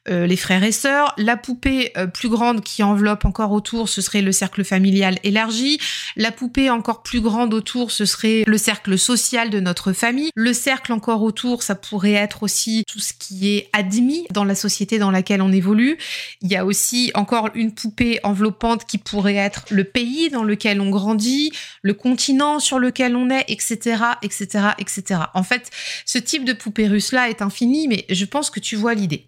euh, 0.09 0.27
les 0.27 0.37
frères 0.37 0.65
et 0.65 0.73
sœurs. 0.73 1.15
La 1.17 1.37
poupée 1.37 1.93
euh, 1.97 2.07
plus 2.07 2.29
grande 2.29 2.63
qui 2.63 2.83
enveloppe 2.83 3.25
encore 3.25 3.53
autour, 3.53 3.89
ce 3.89 4.01
serait 4.01 4.23
le 4.23 4.33
cercle 4.33 4.65
familial 4.65 5.19
élargi. 5.23 5.79
La 6.17 6.33
poupée 6.33 6.71
encore 6.71 7.03
plus 7.03 7.21
grande 7.21 7.55
autour, 7.55 7.91
ce 7.91 8.05
serait 8.05 8.45
le 8.47 8.59
cercle 8.59 8.99
social 8.99 9.51
de 9.51 9.61
notre 9.61 9.93
famille. 9.93 10.31
Le 10.35 10.53
cercle 10.53 10.93
encore 10.93 11.23
autour, 11.23 11.63
ça 11.63 11.75
pourrait 11.75 12.13
être 12.13 12.43
aussi 12.43 12.85
tout 12.87 13.01
ce 13.01 13.13
qui 13.13 13.55
est 13.55 13.69
admis 13.73 14.27
dans 14.31 14.45
la 14.45 14.55
société 14.55 14.99
dans 14.99 15.11
laquelle 15.11 15.43
on 15.43 15.53
évolue. 15.53 15.99
Il 16.43 16.51
y 16.51 16.57
a 16.57 16.65
aussi 16.65 17.11
encore 17.15 17.51
une 17.55 17.73
poupée 17.73 18.21
enveloppante 18.23 18.85
qui 18.85 18.99
pourrait 18.99 19.37
être 19.37 19.65
le 19.71 19.85
pays 19.85 20.31
dans 20.31 20.45
lequel 20.45 20.81
on 20.81 20.91
grandit, 20.91 21.53
le 21.83 21.95
continent 21.95 22.59
sur 22.61 22.79
lequel 22.79 23.17
on 23.17 23.31
est, 23.31 23.45
etc., 23.49 24.03
etc., 24.23 24.69
etc. 24.79 25.21
En 25.35 25.43
fait, 25.43 25.71
ce 26.05 26.19
type 26.19 26.45
de 26.45 26.53
poupée 26.53 26.87
russe-là 26.87 27.29
est 27.29 27.43
infini, 27.43 27.89
mais 27.89 28.05
je 28.11 28.25
pense 28.25 28.51
que 28.51 28.61
tu 28.61 28.77
vois 28.77 28.95
l'idée. 28.95 29.27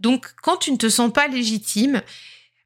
Donc, 0.00 0.26
quand 0.42 0.56
tu 0.56 0.72
ne 0.72 0.76
te 0.76 0.88
sens 0.88 1.12
pas 1.12 1.28
légitime, 1.28 2.02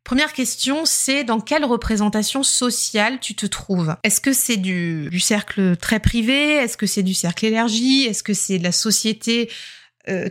Première 0.05 0.33
question, 0.33 0.87
c'est 0.87 1.25
dans 1.25 1.41
quelle 1.41 1.65
représentation 1.65 2.43
sociale 2.43 3.21
tu 3.21 3.35
te 3.35 3.47
trouves? 3.47 3.95
Est-ce 4.03 4.21
que 4.21 4.33
c'est 4.33 4.57
du, 4.57 5.21
cercle 5.21 5.77
très 5.77 6.01
privé? 6.01 6.55
Est-ce 6.55 6.77
que 6.77 6.87
c'est 6.87 7.03
du 7.03 7.15
cercle 7.15 7.47
élargi? 7.47 8.07
Est-ce 8.07 8.23
que 8.23 8.35
c'est 8.35 8.59
de 8.59 8.65
la 8.65 8.73
société 8.73 9.51
euh, 10.09 10.29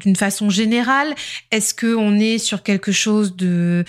d'une 0.00 0.16
façon 0.16 0.50
générale? 0.50 1.14
Est-ce 1.52 1.74
qu'on 1.74 2.18
est 2.18 2.38
sur 2.38 2.62
quelque 2.62 2.90
chose 2.90 3.36
de, 3.36 3.84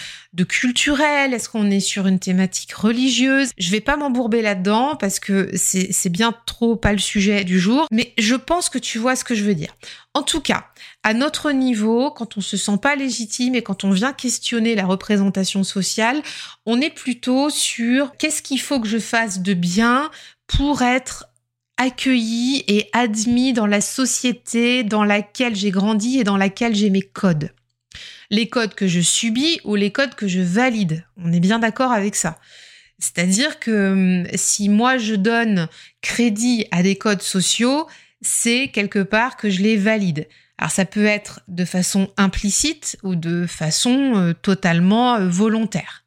culturel? 0.47 1.33
Est-ce 1.33 1.49
qu'on 1.49 1.71
est 1.71 1.79
sur 1.79 2.05
une 2.05 2.19
thématique 2.19 2.73
religieuse? 2.73 3.49
Je 3.57 3.71
vais 3.71 3.81
pas 3.81 3.95
m'embourber 3.95 4.41
là-dedans 4.41 4.95
parce 4.95 5.19
que 5.19 5.49
c'est 5.55 6.09
bien 6.09 6.35
trop 6.45 6.75
pas 6.75 6.91
le 6.91 6.99
sujet 6.99 7.45
du 7.45 7.59
jour, 7.59 7.87
mais 7.89 8.13
je 8.19 8.35
pense 8.35 8.69
que 8.69 8.77
tu 8.77 8.99
vois 8.99 9.15
ce 9.15 9.23
que 9.23 9.33
je 9.33 9.43
veux 9.43 9.55
dire. 9.55 9.75
En 10.13 10.21
tout 10.21 10.41
cas, 10.41 10.67
à 11.03 11.13
notre 11.13 11.51
niveau, 11.51 12.11
quand 12.11 12.37
on 12.37 12.41
se 12.41 12.57
sent 12.57 12.77
pas 12.81 12.95
légitime 12.95 13.55
et 13.55 13.61
quand 13.61 13.83
on 13.83 13.91
vient 13.91 14.11
questionner 14.11 14.75
la 14.75 14.85
représentation 14.85 15.63
sociale, 15.63 16.21
on 16.65 16.81
est 16.81 16.93
plutôt 16.93 17.49
sur 17.49 18.15
qu'est-ce 18.17 18.41
qu'il 18.41 18.59
faut 18.59 18.81
que 18.81 18.87
je 18.87 18.99
fasse 18.99 19.39
de 19.39 19.53
bien 19.53 20.11
pour 20.47 20.81
être 20.81 21.25
accueilli 21.77 22.65
et 22.67 22.89
admis 22.91 23.53
dans 23.53 23.65
la 23.65 23.79
société 23.79 24.83
dans 24.83 25.05
laquelle 25.05 25.55
j'ai 25.55 25.71
grandi 25.71 26.19
et 26.19 26.25
dans 26.25 26.35
laquelle 26.35 26.75
j'ai 26.75 26.89
mes 26.89 27.01
codes. 27.01 27.51
Les 28.29 28.49
codes 28.49 28.75
que 28.75 28.87
je 28.87 28.99
subis 28.99 29.61
ou 29.63 29.75
les 29.75 29.91
codes 29.91 30.15
que 30.15 30.27
je 30.27 30.41
valide. 30.41 31.05
On 31.17 31.31
est 31.31 31.39
bien 31.39 31.59
d'accord 31.59 31.93
avec 31.93 32.15
ça. 32.15 32.37
C'est-à-dire 32.99 33.59
que 33.59 33.91
hum, 33.93 34.27
si 34.35 34.67
moi 34.67 34.97
je 34.97 35.15
donne 35.15 35.69
crédit 36.01 36.65
à 36.71 36.83
des 36.83 36.97
codes 36.97 37.21
sociaux, 37.21 37.87
c'est 38.21 38.67
quelque 38.67 38.99
part 38.99 39.37
que 39.37 39.49
je 39.49 39.61
les 39.61 39.77
valide. 39.77 40.27
Alors 40.59 40.71
ça 40.71 40.83
peut 40.83 41.05
être 41.05 41.39
de 41.47 41.63
façon 41.63 42.09
implicite 42.17 42.97
ou 43.01 43.15
de 43.15 43.47
façon 43.47 44.17
euh, 44.17 44.33
totalement 44.33 45.15
euh, 45.15 45.29
volontaire. 45.29 45.98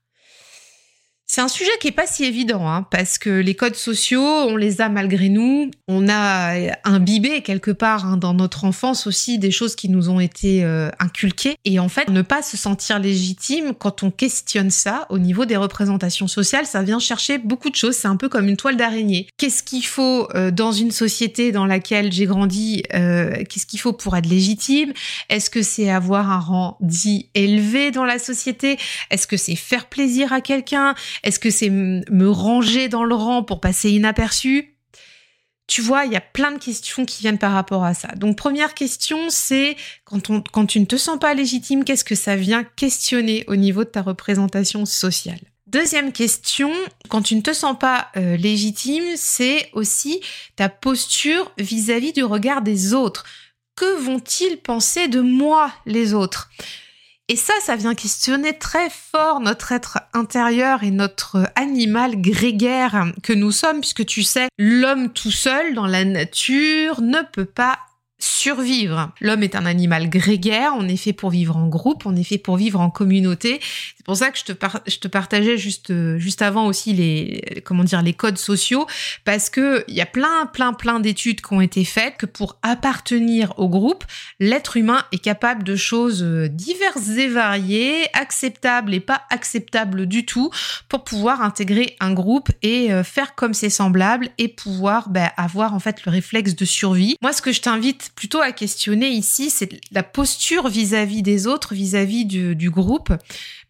C'est 1.35 1.41
un 1.41 1.49
sujet 1.49 1.71
qui 1.81 1.89
est 1.89 1.93
pas 1.93 2.07
si 2.07 2.25
évident, 2.25 2.69
hein, 2.69 2.87
parce 2.91 3.17
que 3.17 3.31
les 3.31 3.55
codes 3.55 3.75
sociaux, 3.75 4.21
on 4.21 4.55
les 4.55 4.83
a 4.83 4.91
malgré 4.91 5.31
nous. 5.31 5.71
On 5.89 6.07
a 6.11 6.77
imbibé 6.85 7.41
quelque 7.41 7.71
part 7.71 8.05
hein, 8.05 8.19
dans 8.19 8.35
notre 8.35 8.67
enfance 8.67 9.07
aussi 9.07 9.39
des 9.39 9.51
choses 9.51 9.75
qui 9.75 9.89
nous 9.89 10.11
ont 10.11 10.21
été 10.21 10.63
euh, 10.63 10.91
inculquées. 10.99 11.55
Et 11.65 11.79
en 11.79 11.89
fait, 11.89 12.11
ne 12.11 12.21
pas 12.21 12.43
se 12.43 12.59
sentir 12.59 12.99
légitime 12.99 13.73
quand 13.73 14.03
on 14.03 14.11
questionne 14.11 14.69
ça 14.69 15.07
au 15.09 15.19
niveau 15.19 15.47
des 15.47 15.57
représentations 15.57 16.29
sociales, 16.29 16.67
ça 16.67 16.83
vient 16.83 16.99
chercher 16.99 17.39
beaucoup 17.39 17.71
de 17.71 17.77
choses. 17.77 17.97
C'est 17.97 18.09
un 18.09 18.17
peu 18.17 18.29
comme 18.29 18.47
une 18.47 18.59
toile 18.59 18.77
d'araignée. 18.77 19.27
Qu'est-ce 19.39 19.63
qu'il 19.63 19.87
faut 19.87 20.29
euh, 20.35 20.51
dans 20.51 20.73
une 20.73 20.91
société 20.91 21.51
dans 21.51 21.65
laquelle 21.65 22.13
j'ai 22.13 22.27
grandi 22.27 22.83
euh, 22.93 23.43
Qu'est-ce 23.49 23.65
qu'il 23.65 23.81
faut 23.81 23.95
pour 23.95 24.19
être 24.19 24.29
légitime? 24.29 24.93
Est-ce 25.31 25.49
que 25.49 25.63
c'est 25.63 25.89
avoir 25.89 26.31
un 26.31 26.41
rang 26.41 26.77
dit 26.83 27.31
élevé 27.35 27.91
dans 27.91 28.05
la 28.05 28.19
société? 28.19 28.77
Est-ce 29.11 29.27
que 29.27 29.39
c'est 29.39 29.57
faire 29.57 29.87
plaisir 29.87 30.35
à 30.35 30.43
quelqu'un? 30.43 30.95
Est-ce 31.23 31.39
que 31.39 31.51
c'est 31.51 31.71
me 31.71 32.29
ranger 32.29 32.89
dans 32.89 33.05
le 33.05 33.15
rang 33.15 33.43
pour 33.43 33.61
passer 33.61 33.91
inaperçu? 33.91 34.73
Tu 35.67 35.81
vois, 35.81 36.05
il 36.05 36.13
y 36.13 36.17
a 36.17 36.21
plein 36.21 36.53
de 36.53 36.59
questions 36.59 37.07
qui 37.07 37.21
viennent 37.21 37.39
par 37.39 37.53
rapport 37.53 37.85
à 37.85 37.95
ça. 37.95 38.09
Donc 38.17 38.37
première 38.37 38.75
question, 38.75 39.31
c'est 39.31 39.77
quand, 40.05 40.67
tu 40.67 40.81
ne 40.81 40.85
te 40.85 40.97
sens 40.97 41.19
pas 41.19 41.35
légitime, 41.35 41.85
qu'est-ce 41.85 42.05
que 42.05 42.15
ça 42.15 42.37
vient 42.37 42.65
questionner 42.65 43.45
au 43.47 43.57
niveau 43.57 43.85
de 43.85 43.89
ta 43.89 44.03
représentation 44.03 44.85
sociale? 44.85 45.41
Deuxième 45.67 46.13
question, 46.13 46.71
quand 47.09 47.23
tu 47.23 47.37
ne 47.37 47.41
te 47.41 47.55
sens 47.55 47.79
pas 47.79 48.09
euh, 48.19 48.37
légitime, 48.37 49.05
c'est 49.17 49.71
aussi 49.73 50.21
ta 50.57 50.69
posture 50.69 51.51
vis-à-vis 51.57 52.11
-vis 52.11 52.15
du 52.17 52.25
regard 52.25 52.61
des 52.61 52.93
autres. 52.93 53.25
Que 53.75 53.99
vont-ils 53.99 54.59
penser 54.59 55.09
de 55.09 55.21
moi, 55.23 55.73
les 55.87 56.13
autres? 56.13 56.51
Et 57.33 57.37
ça, 57.37 57.55
ça 57.63 57.77
vient 57.77 57.95
questionner 57.95 58.59
très 58.59 58.91
fort 58.91 59.41
notre 59.41 59.73
être 59.73 60.01
intérieur 60.13 60.85
et 60.85 60.91
notre 60.91 61.51
animal 61.57 62.21
grégaire 62.21 63.07
que 63.23 63.33
nous 63.33 63.53
sommes, 63.53 63.81
puisque 63.81 64.05
tu 64.05 64.23
sais, 64.23 64.49
l'homme 64.59 65.09
tout 65.09 65.31
seul 65.31 65.73
dans 65.73 65.87
la 65.87 66.05
nature 66.05 67.01
ne 67.01 67.23
peut 67.33 67.47
pas 67.47 67.79
survivre. 68.23 69.11
L'homme 69.21 69.43
est 69.43 69.57
un 69.57 69.67
animal 69.67 70.09
grégaire, 70.09 70.75
on 70.79 70.89
est 70.89 70.97
fait 70.97 71.13
pour 71.13 71.31
vivre 71.31 71.57
en 71.57 71.67
groupe, 71.67 72.07
on 72.07 72.15
est 72.15 72.25
fait 72.25 72.39
pour 72.39 72.57
vivre 72.57 72.81
en 72.81 72.91
communauté. 72.91 73.61
C'est 73.97 74.07
pour 74.07 74.17
ça 74.17 74.31
que 74.31 74.39
je 74.39 74.45
te, 74.45 74.53
je 74.87 74.99
te 74.99 75.09
partageais 75.09 75.59
juste, 75.59 75.93
juste 76.19 76.43
avant 76.43 76.67
aussi 76.67 76.93
les, 76.93 77.63
comment 77.65 77.85
dire, 77.85 78.03
les 78.03 78.13
codes 78.13 78.39
sociaux, 78.39 78.87
parce 79.25 79.51
que 79.51 79.85
il 79.89 79.95
y 79.95 80.01
a 80.01 80.07
plein, 80.07 80.47
plein, 80.47 80.73
plein 80.73 81.01
d'études 81.01 81.41
qui 81.41 81.53
ont 81.53 81.61
été 81.61 81.85
faites 81.85 82.17
que 82.17 82.27
pour 82.27 82.59
appartenir 82.63 83.55
au 83.59 83.69
groupe, 83.69 84.05
l'être 84.39 84.77
humain 84.77 85.05
est 85.13 85.19
capable 85.19 85.65
de 85.65 85.75
choses 85.75 86.23
diverses 86.23 87.09
et 87.11 87.29
variées, 87.29 88.07
acceptables 88.13 88.95
et 88.95 89.01
pas 89.01 89.23
acceptables 89.31 90.07
du 90.07 90.25
tout, 90.27 90.51
pour 90.89 91.05
pouvoir 91.05 91.43
intégrer 91.43 91.97
un 92.01 92.13
groupe 92.13 92.51
et 92.63 92.93
euh, 92.93 93.03
faire 93.05 93.35
comme 93.35 93.55
ses 93.55 93.71
semblables 93.71 94.29
et 94.39 94.49
pouvoir 94.49 95.09
ben, 95.09 95.31
avoir 95.37 95.75
en 95.75 95.81
fait 95.81 96.05
le 96.05 96.13
réflexe 96.13 96.55
de 96.55 96.65
survie. 96.65 97.17
Moi, 97.21 97.33
ce 97.33 97.43
que 97.43 97.53
je 97.53 97.61
t'invite 97.61 98.12
plutôt 98.15 98.41
à 98.41 98.53
questionner 98.53 99.09
ici, 99.09 99.51
c'est 99.51 99.81
la 99.91 100.03
posture 100.03 100.69
vis-à-vis 100.69 101.23
des 101.23 101.47
autres, 101.47 101.75
vis-à-vis 101.75 102.25
du, 102.25 102.71
groupe, 102.71 103.13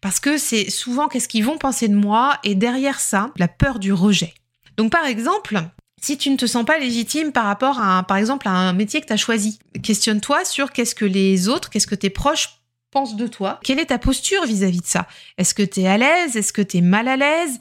parce 0.01 0.19
que 0.19 0.37
c'est 0.37 0.69
souvent 0.69 1.07
qu'est-ce 1.07 1.27
qu'ils 1.27 1.45
vont 1.45 1.57
penser 1.57 1.87
de 1.87 1.95
moi, 1.95 2.37
et 2.43 2.55
derrière 2.55 2.99
ça, 2.99 3.31
la 3.37 3.47
peur 3.47 3.79
du 3.79 3.93
rejet. 3.93 4.33
Donc 4.77 4.91
par 4.91 5.05
exemple, 5.05 5.61
si 6.01 6.17
tu 6.17 6.29
ne 6.29 6.37
te 6.37 6.45
sens 6.45 6.65
pas 6.65 6.79
légitime 6.79 7.31
par 7.31 7.45
rapport 7.45 7.79
à, 7.81 8.03
par 8.03 8.17
exemple, 8.17 8.47
à 8.47 8.51
un 8.51 8.73
métier 8.73 9.01
que 9.01 9.07
tu 9.07 9.13
as 9.13 9.17
choisi, 9.17 9.59
questionne-toi 9.81 10.45
sur 10.45 10.71
qu'est-ce 10.71 10.95
que 10.95 11.05
les 11.05 11.47
autres, 11.47 11.69
qu'est-ce 11.69 11.87
que 11.87 11.95
tes 11.95 12.09
proches 12.09 12.63
pensent 12.93 13.15
de 13.15 13.27
toi. 13.27 13.59
Quelle 13.63 13.79
est 13.79 13.87
ta 13.87 13.97
posture 13.97 14.45
vis-à-vis 14.45 14.81
de 14.81 14.85
ça? 14.85 15.07
Est-ce 15.37 15.53
que 15.53 15.63
tu 15.63 15.81
es 15.81 15.87
à 15.87 15.97
l'aise? 15.97 16.37
Est-ce 16.37 16.53
que 16.53 16.61
tu 16.61 16.77
es 16.77 16.81
mal 16.81 17.07
à 17.07 17.17
l'aise? 17.17 17.57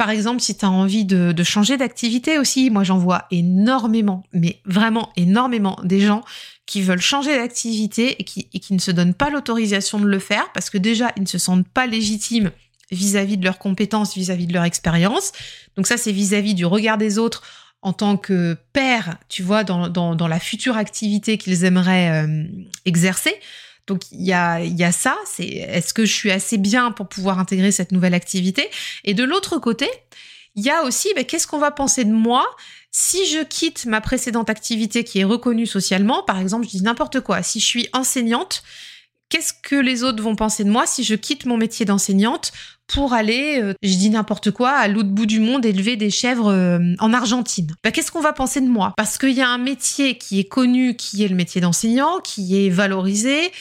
Par 0.00 0.08
exemple, 0.08 0.40
si 0.40 0.56
tu 0.56 0.64
as 0.64 0.70
envie 0.70 1.04
de, 1.04 1.42
changer 1.42 1.76
d'activité 1.76 2.38
aussi, 2.38 2.70
moi 2.70 2.84
j'en 2.84 2.96
vois 2.96 3.26
énormément, 3.30 4.22
mais 4.32 4.58
vraiment 4.64 5.12
énormément 5.14 5.78
des 5.84 6.00
gens 6.00 6.22
qui 6.64 6.80
veulent 6.80 7.02
changer 7.02 7.36
d'activité 7.36 8.16
et 8.18 8.24
qui, 8.24 8.72
ne 8.72 8.78
se 8.78 8.90
donnent 8.92 9.12
pas 9.12 9.28
l'autorisation 9.28 10.00
de 10.00 10.06
le 10.06 10.18
faire 10.18 10.50
parce 10.54 10.70
que 10.70 10.78
déjà 10.78 11.12
ils 11.18 11.24
ne 11.24 11.28
se 11.28 11.36
sentent 11.36 11.68
pas 11.68 11.86
légitimes 11.86 12.50
vis-à-vis 12.90 13.36
de 13.36 13.44
leurs 13.44 13.58
compétences, 13.58 14.14
vis-à-vis 14.14 14.46
de 14.46 14.54
leur 14.54 14.64
expérience. 14.64 15.32
Donc 15.76 15.86
ça 15.86 15.98
c'est 15.98 16.12
vis-à-vis 16.12 16.54
du 16.54 16.64
regard 16.64 16.96
des 16.96 17.18
autres 17.18 17.42
en 17.82 17.92
tant 17.92 18.16
que 18.16 18.56
père, 18.72 19.18
tu 19.28 19.42
vois, 19.42 19.64
dans, 19.64 20.28
la 20.28 20.40
future 20.40 20.78
activité 20.78 21.36
qu'ils 21.36 21.64
aimeraient 21.64 22.24
euh, 22.24 22.44
exercer. 22.86 23.34
Donc 23.86 24.02
il 24.12 24.22
y 24.22 24.32
a, 24.32 24.92
ça, 24.92 25.16
c'est 25.26 25.46
est-ce 25.46 25.92
que 25.92 26.04
je 26.04 26.12
suis 26.12 26.30
assez 26.30 26.58
bien 26.58 26.92
pour 26.92 27.08
pouvoir 27.08 27.38
intégrer 27.38 27.72
cette 27.72 27.92
nouvelle 27.92 28.14
activité? 28.14 28.68
Et 29.04 29.14
de 29.14 29.24
l'autre 29.24 29.58
côté, 29.58 29.88
il 30.54 30.64
y 30.64 30.70
a 30.70 30.82
aussi 30.82 31.08
ben, 31.14 31.24
qu'est-ce 31.24 31.46
qu'on 31.46 31.58
va 31.58 31.70
penser 31.70 32.04
de 32.04 32.12
moi 32.12 32.44
si 32.92 33.24
je 33.26 33.44
quitte 33.44 33.86
ma 33.86 34.00
précédente 34.00 34.50
activité 34.50 35.04
qui 35.04 35.20
est 35.20 35.24
reconnue 35.24 35.66
socialement, 35.66 36.24
par 36.24 36.40
exemple, 36.40 36.66
je 36.66 36.70
dis 36.70 36.82
n'importe 36.82 37.20
quoi, 37.20 37.42
si 37.42 37.60
je 37.60 37.66
suis 37.66 37.88
enseignante, 37.92 38.64
qu'est-ce 39.30 39.54
que 39.54 39.76
les 39.76 40.02
autres 40.02 40.22
vont 40.22 40.36
penser 40.36 40.64
de 40.64 40.70
moi 40.70 40.86
si 40.86 41.02
je 41.02 41.14
quitte 41.14 41.46
mon 41.46 41.56
métier 41.56 41.86
d'enseignante 41.86 42.52
pour 42.86 43.12
aller, 43.12 43.60
euh, 43.62 43.72
je 43.82 43.94
dis 43.94 44.10
n'importe 44.10 44.50
quoi, 44.50 44.70
à 44.70 44.88
l'autre 44.88 45.08
bout 45.08 45.26
du 45.26 45.38
monde 45.38 45.64
élever 45.64 45.96
des 45.96 46.10
chèvres 46.10 46.52
euh, 46.52 46.80
en 46.98 47.12
Argentine. 47.12 47.68
Bah, 47.84 47.92
Qu'est-ce 47.92 48.10
qu'on 48.10 48.20
va 48.20 48.32
penser 48.32 48.60
de 48.60 48.68
moi? 48.68 48.92
Parce 48.96 49.16
qu'il 49.16 49.30
y 49.30 49.40
a 49.40 49.48
un 49.48 49.58
métier 49.58 50.18
qui 50.18 50.40
est 50.40 50.48
connu, 50.48 50.96
qui 50.96 51.24
est 51.24 51.28
le 51.28 51.36
métier 51.36 51.60
d'enseignant, 51.60 52.18
qui 52.20 52.66
est 52.66 52.68
valorisé. 52.68 53.52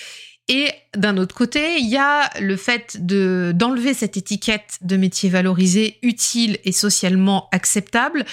Et 0.47 0.71
d'un 0.97 1.17
autre 1.17 1.35
côté, 1.35 1.77
il 1.77 1.87
y 1.87 1.97
a 1.97 2.27
le 2.41 2.57
fait 2.57 3.05
de 3.05 3.53
d'enlever 3.55 3.93
cette 3.93 4.17
étiquette 4.17 4.79
de 4.81 4.97
métier 4.97 5.29
valorisé, 5.29 5.99
utile 6.01 6.57
et 6.65 6.71
socialement 6.71 7.47
acceptable 7.51 8.25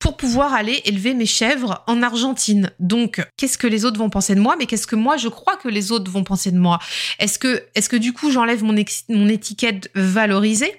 pour 0.00 0.16
pouvoir 0.16 0.54
aller 0.54 0.82
élever 0.86 1.14
mes 1.14 1.26
chèvres 1.26 1.84
en 1.86 2.02
Argentine. 2.02 2.72
Donc, 2.80 3.24
qu'est-ce 3.36 3.58
que 3.58 3.68
les 3.68 3.84
autres 3.84 3.98
vont 3.98 4.10
penser 4.10 4.34
de 4.34 4.40
moi? 4.40 4.56
Mais 4.58 4.66
qu'est-ce 4.66 4.88
que 4.88 4.96
moi 4.96 5.16
je 5.16 5.28
crois 5.28 5.56
que 5.56 5.68
les 5.68 5.92
autres 5.92 6.10
vont 6.10 6.24
penser 6.24 6.50
de 6.50 6.58
moi? 6.58 6.80
Est-ce 7.20 7.38
que, 7.38 7.62
est-ce 7.76 7.88
que 7.88 7.96
du 7.96 8.12
coup 8.12 8.32
j'enlève 8.32 8.64
mon, 8.64 8.74
mon 9.08 9.28
étiquette 9.28 9.90
valorisée 9.94 10.72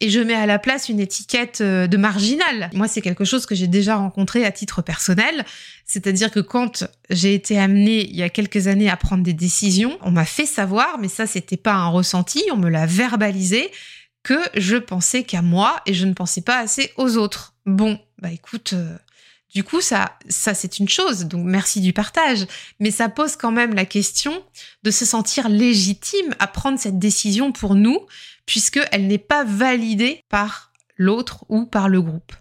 et 0.00 0.10
je 0.10 0.20
mets 0.20 0.34
à 0.34 0.46
la 0.46 0.58
place 0.58 0.88
une 0.88 1.00
étiquette 1.00 1.60
euh, 1.60 1.86
de 1.86 1.96
marginal. 1.96 2.70
Moi, 2.74 2.86
c'est 2.86 3.00
quelque 3.00 3.24
chose 3.24 3.46
que 3.46 3.54
j'ai 3.54 3.66
déjà 3.66 3.96
rencontré 3.96 4.44
à 4.44 4.52
titre 4.52 4.82
personnel. 4.82 5.44
C'est-à-dire 5.84 6.30
que 6.30 6.40
quand 6.40 6.84
j'ai 7.10 7.34
été 7.34 7.58
amenée 7.58 8.06
il 8.08 8.16
y 8.16 8.22
a 8.22 8.28
quelques 8.28 8.68
années 8.68 8.90
à 8.90 8.96
prendre 8.96 9.22
des 9.22 9.32
décisions, 9.32 9.98
on 10.02 10.10
m'a 10.10 10.24
fait 10.24 10.46
savoir, 10.46 10.98
mais 10.98 11.08
ça, 11.08 11.26
c'était 11.26 11.56
pas 11.56 11.74
un 11.74 11.88
ressenti, 11.88 12.42
on 12.52 12.56
me 12.56 12.68
l'a 12.68 12.86
verbalisé, 12.86 13.70
que 14.22 14.38
je 14.54 14.76
pensais 14.76 15.22
qu'à 15.22 15.40
moi 15.40 15.80
et 15.86 15.94
je 15.94 16.04
ne 16.04 16.12
pensais 16.12 16.42
pas 16.42 16.58
assez 16.58 16.92
aux 16.96 17.16
autres. 17.16 17.54
Bon, 17.64 17.98
bah 18.18 18.30
écoute, 18.32 18.72
euh, 18.72 18.96
du 19.54 19.64
coup, 19.64 19.80
ça, 19.80 20.18
ça 20.28 20.54
c'est 20.54 20.78
une 20.78 20.88
chose, 20.88 21.26
donc 21.26 21.44
merci 21.44 21.80
du 21.80 21.92
partage, 21.92 22.46
mais 22.80 22.90
ça 22.90 23.08
pose 23.08 23.36
quand 23.36 23.52
même 23.52 23.74
la 23.74 23.84
question 23.84 24.44
de 24.82 24.90
se 24.90 25.04
sentir 25.04 25.48
légitime 25.48 26.34
à 26.38 26.46
prendre 26.46 26.78
cette 26.78 26.98
décision 26.98 27.52
pour 27.52 27.74
nous, 27.74 28.00
puisqu'elle 28.44 29.06
n'est 29.06 29.18
pas 29.18 29.44
validée 29.44 30.20
par 30.28 30.72
l'autre 30.96 31.44
ou 31.48 31.66
par 31.66 31.88
le 31.88 32.02
groupe. 32.02 32.32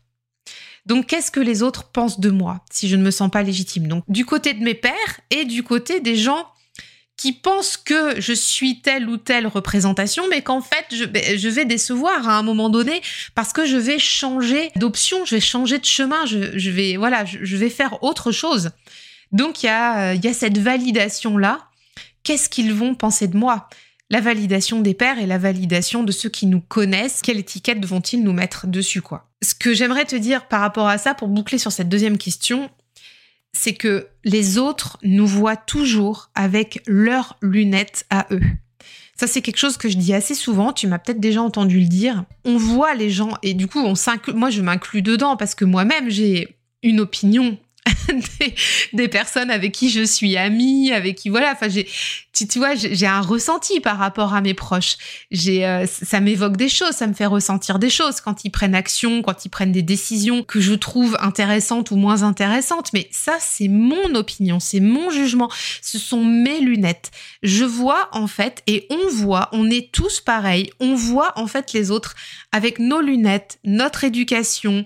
Donc, 0.85 1.07
qu'est-ce 1.07 1.31
que 1.31 1.39
les 1.39 1.63
autres 1.63 1.89
pensent 1.91 2.19
de 2.19 2.29
moi 2.29 2.63
si 2.71 2.87
je 2.87 2.95
ne 2.95 3.03
me 3.03 3.11
sens 3.11 3.31
pas 3.31 3.43
légitime? 3.43 3.87
Donc, 3.87 4.03
du 4.07 4.25
côté 4.25 4.53
de 4.53 4.63
mes 4.63 4.75
pères 4.75 5.19
et 5.31 5.45
du 5.45 5.63
côté 5.63 5.99
des 5.99 6.15
gens 6.15 6.47
qui 7.25 7.33
pensent 7.33 7.75
que 7.75 8.21
je 8.21 8.33
suis 8.33 8.81
telle 8.81 9.09
ou 9.09 9.17
telle 9.17 9.47
représentation, 9.47 10.25
mais 10.29 10.43
qu'en 10.43 10.61
fait, 10.61 10.85
je, 10.91 11.49
vais 11.49 11.65
décevoir 11.65 12.29
à 12.29 12.37
un 12.37 12.43
moment 12.43 12.69
donné 12.69 13.01
parce 13.33 13.51
que 13.51 13.65
je 13.65 13.77
vais 13.77 13.97
changer 13.97 14.69
d'option, 14.75 15.25
je 15.25 15.33
vais 15.33 15.41
changer 15.41 15.79
de 15.79 15.85
chemin, 15.85 16.27
je, 16.27 16.69
vais, 16.69 16.97
voilà, 16.97 17.25
je, 17.25 17.57
vais 17.57 17.71
faire 17.71 18.03
autre 18.03 18.31
chose. 18.31 18.69
Donc, 19.31 19.63
il 19.63 19.65
y 19.65 19.69
a, 19.69 20.33
cette 20.33 20.59
validation-là. 20.59 21.61
Qu'est-ce 22.21 22.47
qu'ils 22.47 22.71
vont 22.71 22.93
penser 22.93 23.27
de 23.27 23.35
moi? 23.35 23.69
La 24.11 24.21
validation 24.21 24.81
des 24.81 24.93
pères 24.93 25.17
et 25.17 25.25
la 25.25 25.39
validation 25.39 26.03
de 26.03 26.11
ceux 26.11 26.29
qui 26.29 26.45
nous 26.45 26.61
connaissent. 26.61 27.23
Quelle 27.23 27.39
étiquette 27.39 27.83
vont-ils 27.83 28.23
nous 28.23 28.33
mettre 28.33 28.67
dessus, 28.67 29.01
quoi? 29.01 29.31
Ce 29.41 29.55
que 29.55 29.73
j'aimerais 29.73 30.05
te 30.05 30.15
dire 30.15 30.47
par 30.47 30.61
rapport 30.61 30.87
à 30.87 30.99
ça, 30.99 31.15
pour 31.15 31.29
boucler 31.29 31.57
sur 31.57 31.71
cette 31.71 31.89
deuxième 31.89 32.19
question, 32.19 32.69
c'est 33.55 33.73
que 33.73 34.07
les 34.23 34.57
autres 34.57 34.97
nous 35.01 35.25
voient 35.25 35.55
toujours 35.55 36.29
avec 36.35 36.83
leurs 36.85 37.37
lunettes 37.41 38.05
à 38.09 38.27
eux. 38.31 38.41
Ça, 39.17 39.27
c'est 39.27 39.41
quelque 39.41 39.57
chose 39.57 39.77
que 39.77 39.87
je 39.87 39.97
dis 39.97 40.13
assez 40.13 40.35
souvent. 40.35 40.73
Tu 40.73 40.87
m'as 40.87 40.99
peut-être 40.99 41.21
déjà 41.21 41.41
entendu 41.41 41.79
le 41.79 41.87
dire. 41.87 42.25
On 42.43 42.57
voit 42.57 42.95
les 42.95 43.09
gens 43.09 43.37
et 43.43 43.53
du 43.53 43.67
coup, 43.67 43.79
on 43.79 43.93
moi, 44.35 44.49
je 44.49 44.61
m'inclus 44.61 45.01
dedans 45.01 45.37
parce 45.37 45.55
que 45.55 45.63
moi-même, 45.63 46.09
j'ai 46.09 46.57
une 46.83 46.99
opinion 46.99 47.57
des, 48.93 49.07
personnes 49.07 49.51
avec 49.51 49.71
qui 49.71 49.89
je 49.89 50.03
suis 50.03 50.37
amie, 50.37 50.91
avec 50.91 51.15
qui 51.15 51.29
voilà. 51.29 51.51
Enfin, 51.51 51.69
j'ai, 51.69 51.87
tu, 52.33 52.59
vois, 52.59 52.75
j'ai 52.75 53.07
un 53.07 53.21
ressenti 53.21 53.79
par 53.79 53.97
rapport 53.97 54.33
à 54.33 54.41
mes 54.41 54.53
proches. 54.53 54.97
J'ai, 55.31 55.65
euh, 55.65 55.85
ça 55.87 56.19
m'évoque 56.19 56.57
des 56.57 56.69
choses, 56.69 56.91
ça 56.91 57.07
me 57.07 57.13
fait 57.13 57.25
ressentir 57.25 57.79
des 57.79 57.89
choses 57.89 58.21
quand 58.21 58.45
ils 58.45 58.49
prennent 58.49 58.75
action, 58.75 59.21
quand 59.21 59.45
ils 59.45 59.49
prennent 59.49 59.71
des 59.71 59.81
décisions 59.81 60.43
que 60.43 60.59
je 60.59 60.73
trouve 60.73 61.17
intéressantes 61.19 61.91
ou 61.91 61.95
moins 61.95 62.23
intéressantes. 62.23 62.91
Mais 62.93 63.07
ça, 63.11 63.37
c'est 63.39 63.67
mon 63.67 64.15
opinion, 64.15 64.59
c'est 64.59 64.79
mon 64.79 65.09
jugement, 65.09 65.49
ce 65.81 65.97
sont 65.99 66.23
mes 66.23 66.59
lunettes. 66.59 67.11
Je 67.43 67.65
vois 67.65 68.09
en 68.11 68.27
fait, 68.27 68.63
et 68.67 68.87
on 68.89 69.09
voit, 69.09 69.49
on 69.51 69.69
est 69.69 69.91
tous 69.91 70.19
pareils. 70.19 70.69
On 70.79 70.95
voit 70.95 71.33
en 71.37 71.47
fait 71.47 71.73
les 71.73 71.91
autres 71.91 72.15
avec 72.51 72.79
nos 72.79 73.01
lunettes, 73.01 73.59
notre 73.63 74.03
éducation 74.03 74.85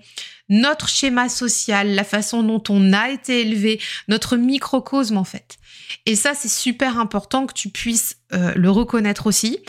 notre 0.50 0.90
schéma 0.90 1.30
social, 1.30 1.94
la 1.94 2.04
façon 2.04 2.44
dont 2.44 2.64
on 2.70 2.92
a 2.94 3.10
été 3.10 3.42
élevé, 3.42 3.80
notre 4.08 4.36
microcosme 4.36 5.18
en 5.18 5.24
fait. 5.24 5.58
Et 6.06 6.16
ça, 6.16 6.34
c'est 6.34 6.50
super 6.50 7.00
important 7.00 7.46
que 7.46 7.54
tu 7.54 7.70
puisses 7.70 8.18
euh, 8.34 8.54
le 8.56 8.70
reconnaître 8.70 9.28
aussi. 9.28 9.60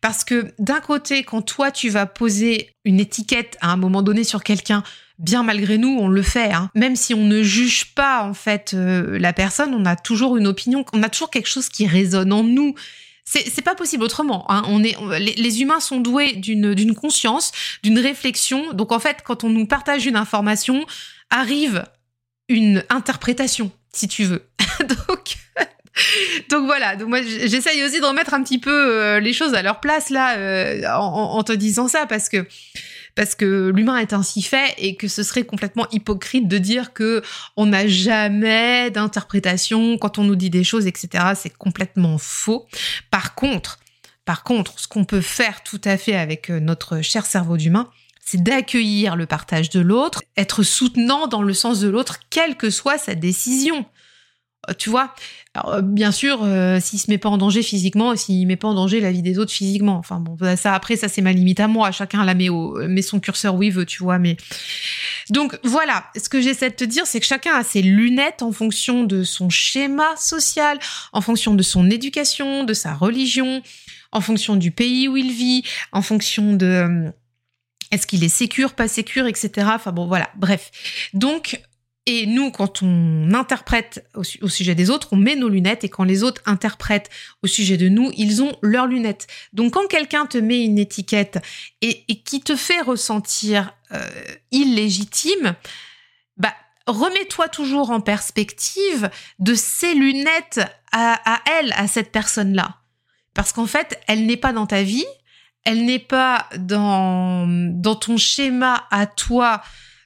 Parce 0.00 0.24
que 0.24 0.52
d'un 0.58 0.80
côté, 0.80 1.22
quand 1.24 1.42
toi, 1.42 1.70
tu 1.70 1.88
vas 1.88 2.06
poser 2.06 2.74
une 2.84 3.00
étiquette 3.00 3.56
à 3.60 3.72
un 3.72 3.76
moment 3.76 4.02
donné 4.02 4.24
sur 4.24 4.42
quelqu'un, 4.44 4.82
bien 5.18 5.42
malgré 5.42 5.78
nous, 5.78 5.88
on 5.88 6.08
le 6.08 6.22
fait. 6.22 6.52
Hein. 6.52 6.70
Même 6.74 6.96
si 6.96 7.14
on 7.14 7.24
ne 7.24 7.42
juge 7.42 7.94
pas 7.94 8.22
en 8.22 8.34
fait 8.34 8.74
euh, 8.74 9.18
la 9.18 9.32
personne, 9.32 9.74
on 9.74 9.84
a 9.84 9.96
toujours 9.96 10.36
une 10.36 10.46
opinion, 10.46 10.84
on 10.92 11.02
a 11.02 11.08
toujours 11.08 11.30
quelque 11.30 11.48
chose 11.48 11.68
qui 11.68 11.86
résonne 11.86 12.32
en 12.32 12.44
nous 12.44 12.74
c'est 13.30 13.62
pas 13.62 13.74
possible 13.74 14.04
autrement. 14.04 14.50
Hein. 14.50 14.62
On 14.66 14.82
est, 14.82 14.96
les, 15.18 15.60
humains 15.60 15.80
sont 15.80 16.00
doués 16.00 16.32
d'une 16.32 16.94
conscience, 16.94 17.52
d'une 17.82 17.98
réflexion. 17.98 18.72
Donc 18.72 18.90
en 18.90 18.98
fait, 18.98 19.18
quand 19.24 19.44
on 19.44 19.50
nous 19.50 19.66
partage 19.66 20.06
une 20.06 20.16
information, 20.16 20.86
arrive 21.30 21.84
une 22.48 22.82
interprétation, 22.88 23.70
si 23.92 24.08
tu 24.08 24.24
veux. 24.24 24.42
donc 26.48 26.64
voilà, 26.64 26.96
donc 26.96 27.08
moi 27.08 27.20
j'essaye 27.22 27.84
aussi 27.84 28.00
de 28.00 28.06
remettre 28.06 28.34
un 28.34 28.42
petit 28.42 28.58
peu 28.58 28.70
euh, 28.70 29.20
les 29.20 29.32
choses 29.32 29.54
à 29.54 29.62
leur 29.62 29.80
place 29.80 30.10
là 30.10 30.36
euh, 30.36 30.82
en, 30.88 31.42
te 31.42 31.52
disant 31.52 31.88
ça 31.88 32.06
parce 32.06 32.28
que 32.28 32.46
parce 33.18 33.34
que 33.34 33.72
l'humain 33.74 33.96
est 33.96 34.12
ainsi 34.12 34.42
fait 34.42 34.76
et 34.78 34.94
que 34.94 35.08
ce 35.08 35.24
serait 35.24 35.42
complètement 35.42 35.88
hypocrite 35.90 36.46
de 36.46 36.56
dire 36.56 36.92
que 36.92 37.20
on 37.56 37.66
n'a 37.66 37.88
jamais 37.88 38.92
d'interprétation 38.92 39.98
quand 39.98 40.18
on 40.18 40.22
nous 40.22 40.36
dit 40.36 40.50
des 40.50 40.62
choses, 40.62 40.86
etc. 40.86 41.32
C'est 41.34 41.50
complètement 41.50 42.18
faux. 42.18 42.68
Par 43.10 43.34
contre, 43.34 43.80
par 44.24 44.44
contre, 44.44 44.78
ce 44.78 44.86
qu'on 44.86 45.04
peut 45.04 45.20
faire 45.20 45.64
tout 45.64 45.80
à 45.84 45.96
fait 45.96 46.14
avec 46.14 46.48
euh, 46.48 46.60
notre 46.60 47.00
cher 47.00 47.26
cerveau 47.26 47.56
d'humain, 47.56 47.90
c'est 48.24 48.40
d'accueillir 48.40 49.16
le 49.16 49.26
partage 49.26 49.68
de 49.68 49.80
l'autre, 49.80 50.22
être 50.36 50.62
soutenant 50.62 51.26
dans 51.26 51.42
le 51.42 51.54
sens 51.54 51.80
de 51.80 51.88
l'autre, 51.88 52.20
quelle 52.30 52.56
que 52.56 52.70
soit 52.70 52.98
sa 52.98 53.16
décision. 53.16 53.84
Euh, 54.68 54.72
tu 54.76 54.90
vois, 54.90 55.14
euh, 55.66 55.82
bien 55.82 56.12
sûr, 56.12 56.40
euh, 56.42 56.78
s'il 56.80 56.98
se 56.98 57.10
met 57.10 57.18
pas 57.18 57.28
en 57.28 57.38
danger 57.38 57.62
physiquement, 57.62 58.14
s'il 58.16 58.46
met 58.46 58.56
pas 58.56 58.68
en 58.68 58.74
danger 58.74 59.00
la 59.00 59.10
vie 59.10 59.22
des 59.22 59.38
autres 59.38 59.52
physiquement. 59.52 59.96
Enfin 59.96 60.20
bon, 60.20 60.36
ça 60.56 60.74
après, 60.74 60.96
ça 60.96 61.08
c'est 61.08 61.22
ma 61.22 61.32
limite 61.32 61.60
à 61.60 61.68
moi. 61.68 61.90
Chacun 61.90 62.24
la 62.24 62.34
met, 62.34 62.48
au, 62.48 62.76
met 62.88 63.02
son 63.02 63.20
curseur 63.20 63.54
où 63.54 63.62
il 63.62 63.72
veut, 63.72 63.86
tu 63.86 64.02
vois. 64.02 64.18
Mais 64.18 64.36
donc 65.30 65.58
voilà, 65.64 66.04
ce 66.16 66.28
que 66.28 66.40
j'essaie 66.40 66.70
de 66.70 66.74
te 66.74 66.84
dire, 66.84 67.06
c'est 67.06 67.20
que 67.20 67.26
chacun 67.26 67.54
a 67.54 67.64
ses 67.64 67.82
lunettes 67.82 68.42
en 68.42 68.52
fonction 68.52 69.04
de 69.04 69.24
son 69.24 69.50
schéma 69.50 70.16
social, 70.16 70.78
en 71.12 71.20
fonction 71.20 71.54
de 71.54 71.62
son 71.62 71.90
éducation, 71.90 72.64
de 72.64 72.74
sa 72.74 72.94
religion, 72.94 73.62
en 74.12 74.20
fonction 74.20 74.56
du 74.56 74.70
pays 74.70 75.08
où 75.08 75.16
il 75.16 75.32
vit, 75.32 75.64
en 75.92 76.02
fonction 76.02 76.54
de 76.54 77.12
est-ce 77.90 78.06
qu'il 78.06 78.22
est 78.22 78.28
sécure, 78.28 78.74
pas 78.74 78.88
sécure, 78.88 79.26
etc. 79.26 79.68
Enfin 79.74 79.92
bon, 79.92 80.06
voilà. 80.06 80.28
Bref. 80.36 80.70
Donc, 81.14 81.60
et 82.10 82.24
nous, 82.24 82.50
quand 82.50 82.82
on 82.82 83.34
interprète 83.34 84.08
au, 84.14 84.22
sujet 84.22 84.74
des 84.74 84.88
autres, 84.88 85.08
on 85.12 85.16
met 85.16 85.36
nos 85.36 85.50
lunettes 85.50 85.84
et 85.84 85.90
quand 85.90 86.04
les 86.04 86.22
autres 86.22 86.40
interprètent 86.46 87.10
au 87.42 87.46
sujet 87.46 87.76
de 87.76 87.90
nous, 87.90 88.10
ils 88.16 88.42
ont 88.42 88.56
leurs 88.62 88.86
lunettes. 88.86 89.26
Donc 89.52 89.74
quand 89.74 89.86
quelqu'un 89.88 90.24
te 90.24 90.38
met 90.38 90.64
une 90.64 90.78
étiquette 90.78 91.38
et, 91.82 92.06
qui 92.22 92.40
te 92.40 92.56
fait 92.56 92.80
ressentir 92.80 93.74
euh, 93.92 94.08
illégitime, 94.52 95.54
bah 96.38 96.54
remets-toi 96.86 97.48
toujours 97.48 97.90
en 97.90 98.00
perspective 98.00 99.10
de 99.38 99.52
ces 99.52 99.92
lunettes 99.92 100.62
à, 100.92 101.42
elle, 101.60 101.74
à 101.76 101.88
cette 101.88 102.10
personne-là. 102.10 102.76
Parce 103.34 103.52
qu'en 103.52 103.66
fait, 103.66 104.00
elle 104.06 104.24
n'est 104.24 104.38
pas 104.38 104.54
dans 104.54 104.66
ta 104.66 104.82
vie, 104.82 105.04
elle 105.64 105.84
n'est 105.84 105.98
pas 105.98 106.48
dans 106.56 107.46
ton 108.00 108.16
schéma 108.16 108.86
à 108.90 109.04
toi 109.04 109.60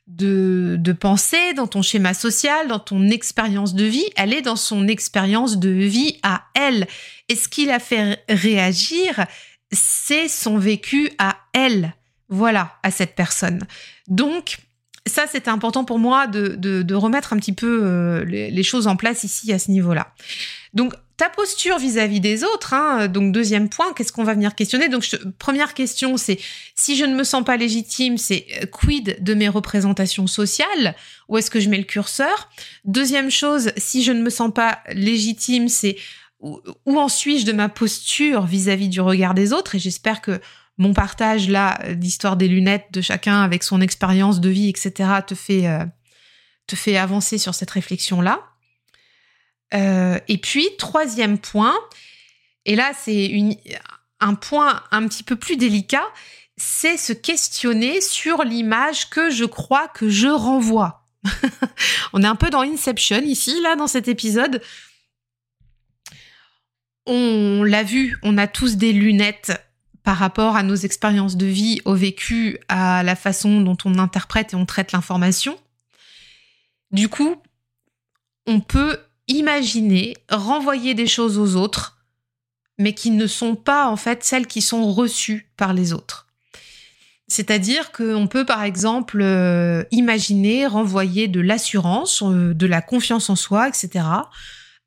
de, 0.06 0.76
de 0.78 0.92
penser, 0.92 1.54
dans 1.54 1.66
ton 1.66 1.82
schéma 1.82 2.14
social, 2.14 2.68
dans 2.68 2.78
ton 2.78 3.08
expérience 3.08 3.74
de 3.74 3.84
vie, 3.84 4.04
elle 4.16 4.32
est 4.32 4.42
dans 4.42 4.56
son 4.56 4.88
expérience 4.88 5.58
de 5.58 5.70
vie 5.70 6.18
à 6.22 6.44
elle. 6.54 6.86
Et 7.28 7.36
ce 7.36 7.48
qui 7.48 7.66
la 7.66 7.78
fait 7.78 8.22
réagir, 8.28 9.26
c'est 9.70 10.28
son 10.28 10.58
vécu 10.58 11.10
à 11.18 11.36
elle. 11.52 11.94
Voilà, 12.28 12.78
à 12.82 12.90
cette 12.90 13.14
personne. 13.14 13.60
Donc, 14.08 14.58
ça, 15.06 15.26
c'était 15.26 15.50
important 15.50 15.84
pour 15.84 15.98
moi 15.98 16.26
de, 16.26 16.54
de, 16.56 16.94
remettre 16.94 17.32
un 17.32 17.36
petit 17.36 17.52
peu 17.52 17.80
euh, 17.82 18.24
les, 18.24 18.62
choses 18.62 18.86
en 18.86 18.96
place 18.96 19.24
ici 19.24 19.52
à 19.52 19.58
ce 19.58 19.70
niveau-là. 19.70 20.14
Donc, 20.72 20.94
ta 21.22 21.30
posture 21.30 21.78
vis-à-vis 21.78 22.18
des 22.18 22.42
autres, 22.42 22.74
hein, 22.74 23.06
donc 23.06 23.30
deuxième 23.30 23.68
point, 23.68 23.92
qu'est-ce 23.92 24.10
qu'on 24.10 24.24
va 24.24 24.34
venir 24.34 24.56
questionner? 24.56 24.88
Donc, 24.88 25.08
première 25.38 25.72
question, 25.72 26.16
c'est 26.16 26.36
si 26.74 26.96
je 26.96 27.04
ne 27.04 27.14
me 27.14 27.22
sens 27.22 27.44
pas 27.44 27.56
légitime, 27.56 28.18
c'est 28.18 28.44
euh, 28.60 28.66
quid 28.66 29.22
de 29.22 29.34
mes 29.34 29.48
représentations 29.48 30.26
sociales? 30.26 30.96
Où 31.28 31.38
est-ce 31.38 31.48
que 31.48 31.60
je 31.60 31.68
mets 31.68 31.78
le 31.78 31.84
curseur? 31.84 32.50
Deuxième 32.84 33.30
chose, 33.30 33.70
si 33.76 34.02
je 34.02 34.10
ne 34.10 34.20
me 34.20 34.30
sens 34.30 34.52
pas 34.52 34.80
légitime, 34.88 35.68
c'est 35.68 35.96
où, 36.40 36.58
en 36.86 37.08
suis-je 37.08 37.46
de 37.46 37.52
ma 37.52 37.68
posture 37.68 38.44
vis-à-vis 38.44 38.88
du 38.88 39.00
regard 39.00 39.34
des 39.34 39.52
autres? 39.52 39.76
Et 39.76 39.78
j'espère 39.78 40.22
que 40.22 40.40
mon 40.76 40.92
partage 40.92 41.48
là 41.48 41.94
d'histoire 41.94 42.36
des 42.36 42.48
lunettes 42.48 42.88
de 42.90 43.00
chacun 43.00 43.42
avec 43.42 43.62
son 43.62 43.80
expérience 43.80 44.40
de 44.40 44.48
vie, 44.48 44.68
etc., 44.68 45.08
te 45.24 45.36
fait, 45.36 45.68
euh, 45.68 45.84
te 46.66 46.74
fait 46.74 46.96
avancer 46.96 47.38
sur 47.38 47.54
cette 47.54 47.70
réflexion-là. 47.70 48.40
Euh, 49.74 50.18
et 50.28 50.38
puis, 50.38 50.68
troisième 50.78 51.38
point, 51.38 51.78
et 52.64 52.76
là 52.76 52.92
c'est 52.94 53.58
un 54.20 54.34
point 54.34 54.82
un 54.90 55.08
petit 55.08 55.22
peu 55.22 55.36
plus 55.36 55.56
délicat, 55.56 56.06
c'est 56.56 56.96
se 56.96 57.12
questionner 57.12 58.00
sur 58.00 58.44
l'image 58.44 59.10
que 59.10 59.30
je 59.30 59.44
crois 59.44 59.88
que 59.88 60.08
je 60.08 60.28
renvoie. 60.28 61.08
on 62.12 62.22
est 62.22 62.26
un 62.26 62.36
peu 62.36 62.50
dans 62.50 62.62
Inception 62.62 63.22
ici, 63.22 63.60
là, 63.62 63.76
dans 63.76 63.86
cet 63.86 64.08
épisode. 64.08 64.62
On 67.06 67.64
l'a 67.64 67.82
vu, 67.82 68.18
on 68.22 68.38
a 68.38 68.46
tous 68.46 68.76
des 68.76 68.92
lunettes 68.92 69.52
par 70.04 70.16
rapport 70.16 70.56
à 70.56 70.62
nos 70.62 70.74
expériences 70.74 71.36
de 71.36 71.46
vie, 71.46 71.80
au 71.84 71.94
vécu, 71.94 72.58
à 72.68 73.02
la 73.02 73.16
façon 73.16 73.60
dont 73.60 73.76
on 73.84 73.98
interprète 73.98 74.52
et 74.52 74.56
on 74.56 74.66
traite 74.66 74.92
l'information. 74.92 75.58
Du 76.90 77.08
coup, 77.08 77.36
on 78.46 78.60
peut 78.60 78.98
imaginer 79.28 80.16
renvoyer 80.30 80.94
des 80.94 81.06
choses 81.06 81.38
aux 81.38 81.56
autres, 81.56 81.98
mais 82.78 82.94
qui 82.94 83.10
ne 83.10 83.26
sont 83.26 83.54
pas 83.54 83.86
en 83.86 83.96
fait 83.96 84.24
celles 84.24 84.46
qui 84.46 84.62
sont 84.62 84.92
reçues 84.92 85.50
par 85.56 85.72
les 85.72 85.92
autres. 85.92 86.26
C'est-à-dire 87.28 87.92
qu'on 87.92 88.26
peut 88.26 88.44
par 88.44 88.62
exemple 88.62 89.22
euh, 89.22 89.84
imaginer 89.90 90.66
renvoyer 90.66 91.28
de 91.28 91.40
l'assurance, 91.40 92.22
euh, 92.22 92.52
de 92.52 92.66
la 92.66 92.82
confiance 92.82 93.30
en 93.30 93.36
soi, 93.36 93.68
etc., 93.68 94.04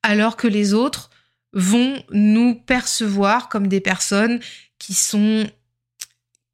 alors 0.04 0.36
que 0.36 0.48
les 0.48 0.74
autres 0.74 1.10
vont 1.54 2.04
nous 2.12 2.54
percevoir 2.54 3.50
comme 3.50 3.68
des 3.68 3.82
personnes 3.82 4.40
qui 4.78 4.94
sont 4.94 5.50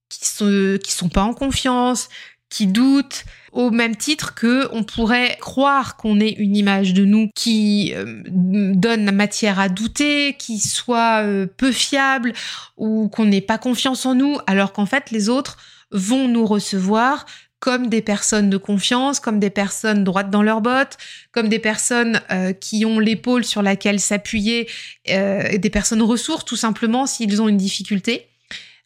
qui 0.08 0.26
sont 0.26 0.78
qui 0.82 0.92
sont 0.92 1.10
pas 1.10 1.24
en 1.24 1.34
confiance, 1.34 2.08
qui 2.52 2.68
doutent, 2.68 3.24
au 3.54 3.72
même 3.72 3.96
titre 3.96 4.36
que 4.36 4.68
on 4.72 4.84
pourrait 4.84 5.38
croire 5.40 5.98
qu'on 5.98 6.20
ait 6.20 6.30
une 6.30 6.56
image 6.56 6.94
de 6.94 7.06
nous 7.06 7.30
qui 7.34 7.94
euh, 7.96 8.22
donne 8.28 9.10
matière 9.12 9.60
à 9.60 9.70
douter, 9.70 10.36
qui 10.38 10.60
soit 10.60 11.24
euh, 11.24 11.48
peu 11.48 11.72
fiable 11.72 12.34
ou 12.78 13.10
qu'on 13.10 13.26
n'ait 13.26 13.42
pas 13.42 13.58
confiance 13.58 14.06
en 14.06 14.16
nous, 14.16 14.38
alors 14.48 14.74
qu'en 14.74 14.86
fait 14.86 15.12
les 15.12 15.30
autres 15.30 15.58
vont 15.92 16.28
nous 16.28 16.46
recevoir 16.46 17.26
comme 17.60 17.88
des 17.88 18.02
personnes 18.02 18.50
de 18.50 18.58
confiance, 18.58 19.20
comme 19.20 19.40
des 19.40 19.52
personnes 19.52 20.04
droites 20.04 20.32
dans 20.32 20.42
leurs 20.42 20.62
bottes, 20.62 20.98
comme 21.32 21.48
des 21.48 21.60
personnes 21.60 22.20
euh, 22.32 22.54
qui 22.54 22.86
ont 22.86 23.00
l'épaule 23.00 23.46
sur 23.46 23.62
laquelle 23.62 24.00
s'appuyer, 24.00 24.68
des 25.06 25.70
personnes 25.72 26.02
ressources 26.02 26.44
tout 26.46 26.56
simplement 26.56 27.06
s'ils 27.06 27.42
ont 27.42 27.48
une 27.48 27.58
difficulté. 27.58 28.31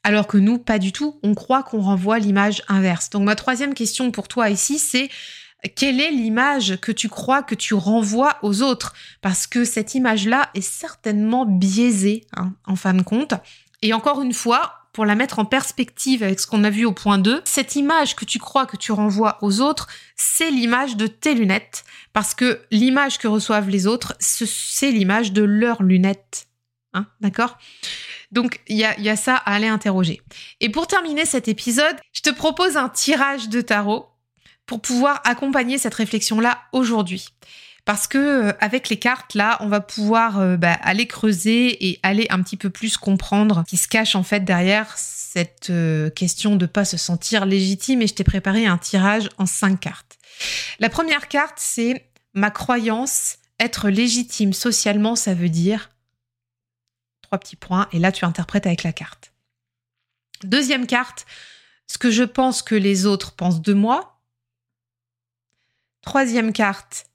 Alors 0.05 0.27
que 0.27 0.37
nous, 0.37 0.59
pas 0.59 0.77
du 0.77 0.91
tout. 0.91 1.19
On 1.23 1.33
croit 1.33 1.63
qu'on 1.63 1.81
renvoie 1.81 2.19
l'image 2.19 2.61
inverse. 2.67 3.09
Donc 3.09 3.23
ma 3.23 3.35
troisième 3.35 3.73
question 3.73 4.11
pour 4.11 4.27
toi 4.27 4.51
ici, 4.51 4.77
c'est 4.77 5.09
quelle 5.75 5.99
est 5.99 6.11
l'image 6.11 6.79
que 6.79 6.91
tu 6.91 7.09
crois 7.09 7.41
que 7.41 7.55
tu 7.55 7.73
renvoies 7.73 8.37
aux 8.43 8.61
autres? 8.61 8.93
Parce 9.21 9.47
que 9.47 9.65
cette 9.65 9.95
image-là 9.95 10.51
est 10.53 10.61
certainement 10.61 11.47
biaisée, 11.47 12.27
hein, 12.37 12.53
en 12.67 12.75
fin 12.75 12.93
de 12.93 13.01
compte. 13.01 13.33
Et 13.81 13.93
encore 13.93 14.21
une 14.21 14.33
fois, 14.33 14.73
pour 14.93 15.05
la 15.05 15.15
mettre 15.15 15.39
en 15.39 15.45
perspective 15.45 16.21
avec 16.21 16.39
ce 16.39 16.45
qu'on 16.45 16.63
a 16.63 16.69
vu 16.69 16.85
au 16.85 16.93
point 16.93 17.17
2, 17.17 17.41
cette 17.43 17.75
image 17.75 18.15
que 18.15 18.25
tu 18.25 18.37
crois 18.37 18.67
que 18.67 18.77
tu 18.77 18.91
renvoies 18.91 19.39
aux 19.41 19.59
autres, 19.59 19.87
c'est 20.15 20.51
l'image 20.51 20.97
de 20.97 21.07
tes 21.07 21.33
lunettes. 21.33 21.83
Parce 22.13 22.35
que 22.35 22.61
l'image 22.69 23.17
que 23.17 23.27
reçoivent 23.27 23.69
les 23.69 23.87
autres, 23.87 24.15
c'est 24.19 24.91
l'image 24.91 25.33
de 25.33 25.41
leurs 25.41 25.81
lunettes. 25.81 26.45
Hein, 26.93 27.07
D'accord? 27.21 27.57
Donc, 28.35 28.59
il 28.67 28.75
y 28.75 28.83
a, 28.83 29.15
ça 29.15 29.35
à 29.35 29.55
aller 29.55 29.69
interroger. 29.69 30.21
Et 30.59 30.69
pour 30.69 30.87
terminer 30.87 31.25
cet 31.25 31.47
épisode, 31.47 31.95
je 32.11 32.21
te 32.21 32.29
propose 32.29 32.75
un 32.75 32.89
tirage 32.89 33.47
de 33.47 33.61
tarot 33.61 34.07
pour 34.65 34.81
pouvoir 34.81 35.21
accompagner 35.23 35.77
cette 35.77 35.93
réflexion-là 35.93 36.59
aujourd'hui 36.73 37.29
parce 37.85 38.07
que 38.07 38.17
euh, 38.17 38.53
avec 38.59 38.89
les 38.89 38.97
cartes 38.97 39.35
là, 39.35 39.57
on 39.61 39.67
va 39.67 39.79
pouvoir 39.79 40.39
euh, 40.39 40.57
bah, 40.57 40.73
aller 40.81 41.05
creuser 41.05 41.87
et 41.87 41.99
aller 42.01 42.25
un 42.31 42.41
petit 42.41 42.57
peu 42.57 42.71
plus 42.71 42.97
comprendre 42.97 43.63
ce 43.65 43.69
qui 43.69 43.77
se 43.77 43.87
cache 43.87 44.15
en 44.15 44.23
fait 44.23 44.43
derrière 44.43 44.91
cette 44.97 45.69
euh, 45.69 46.09
question 46.09 46.55
de 46.55 46.65
pas 46.65 46.83
se 46.83 46.97
sentir 46.97 47.45
légitime. 47.45 48.01
Et 48.01 48.07
je 48.07 48.15
t'ai 48.15 48.23
préparé 48.23 48.65
un 48.65 48.79
tirage 48.79 49.29
en 49.37 49.45
cinq 49.45 49.81
cartes. 49.81 50.17
La 50.79 50.89
première 50.89 51.27
carte, 51.27 51.57
c'est 51.57 52.09
ma 52.33 52.49
croyance. 52.49 53.37
Être 53.59 53.89
légitime 53.89 54.51
socialement, 54.51 55.15
ça 55.15 55.35
veut 55.35 55.49
dire 55.49 55.91
petits 57.37 57.55
points. 57.55 57.87
Et 57.91 57.99
là, 57.99 58.11
tu 58.11 58.25
interprètes 58.25 58.65
avec 58.65 58.83
la 58.83 58.93
carte. 58.93 59.33
Deuxième 60.43 60.87
carte, 60.87 61.25
ce 61.87 61.97
que 61.97 62.11
je 62.11 62.23
pense 62.23 62.61
que 62.61 62.75
les 62.75 63.05
autres 63.05 63.35
pensent 63.35 63.61
de 63.61 63.73
moi. 63.73 64.21
Troisième 66.01 66.53
carte, 66.53 67.07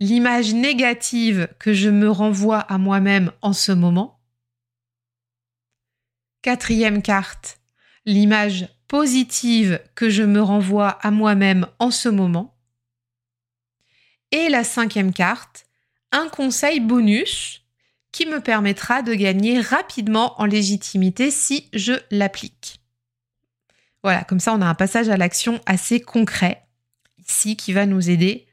l'image 0.00 0.52
négative 0.52 1.48
que 1.58 1.72
je 1.72 1.88
me 1.88 2.10
renvoie 2.10 2.60
à 2.60 2.78
moi-même 2.78 3.32
en 3.42 3.52
ce 3.52 3.72
moment. 3.72 4.20
Quatrième 6.42 7.02
carte, 7.02 7.60
l'image 8.04 8.68
positive 8.88 9.80
que 9.94 10.10
je 10.10 10.22
me 10.22 10.40
renvoie 10.40 10.90
à 10.90 11.10
moi-même 11.10 11.66
en 11.78 11.90
ce 11.90 12.08
moment. 12.08 12.56
Et 14.30 14.48
la 14.48 14.64
cinquième 14.64 15.12
carte, 15.12 15.66
un 16.12 16.28
conseil 16.28 16.80
bonus 16.80 17.65
qui 18.16 18.24
me 18.24 18.40
permettra 18.40 19.02
de 19.02 19.12
gagner 19.12 19.60
rapidement 19.60 20.40
en 20.40 20.46
légitimité 20.46 21.30
si 21.30 21.68
je 21.74 21.92
l'applique. 22.10 22.80
Voilà, 24.02 24.24
comme 24.24 24.40
ça 24.40 24.54
on 24.54 24.62
a 24.62 24.66
un 24.66 24.74
passage 24.74 25.10
à 25.10 25.18
l'action 25.18 25.60
assez 25.66 26.00
concret 26.00 26.62
ici 27.28 27.56
qui 27.56 27.74
va 27.74 27.84
nous 27.84 28.08
aider 28.08 28.46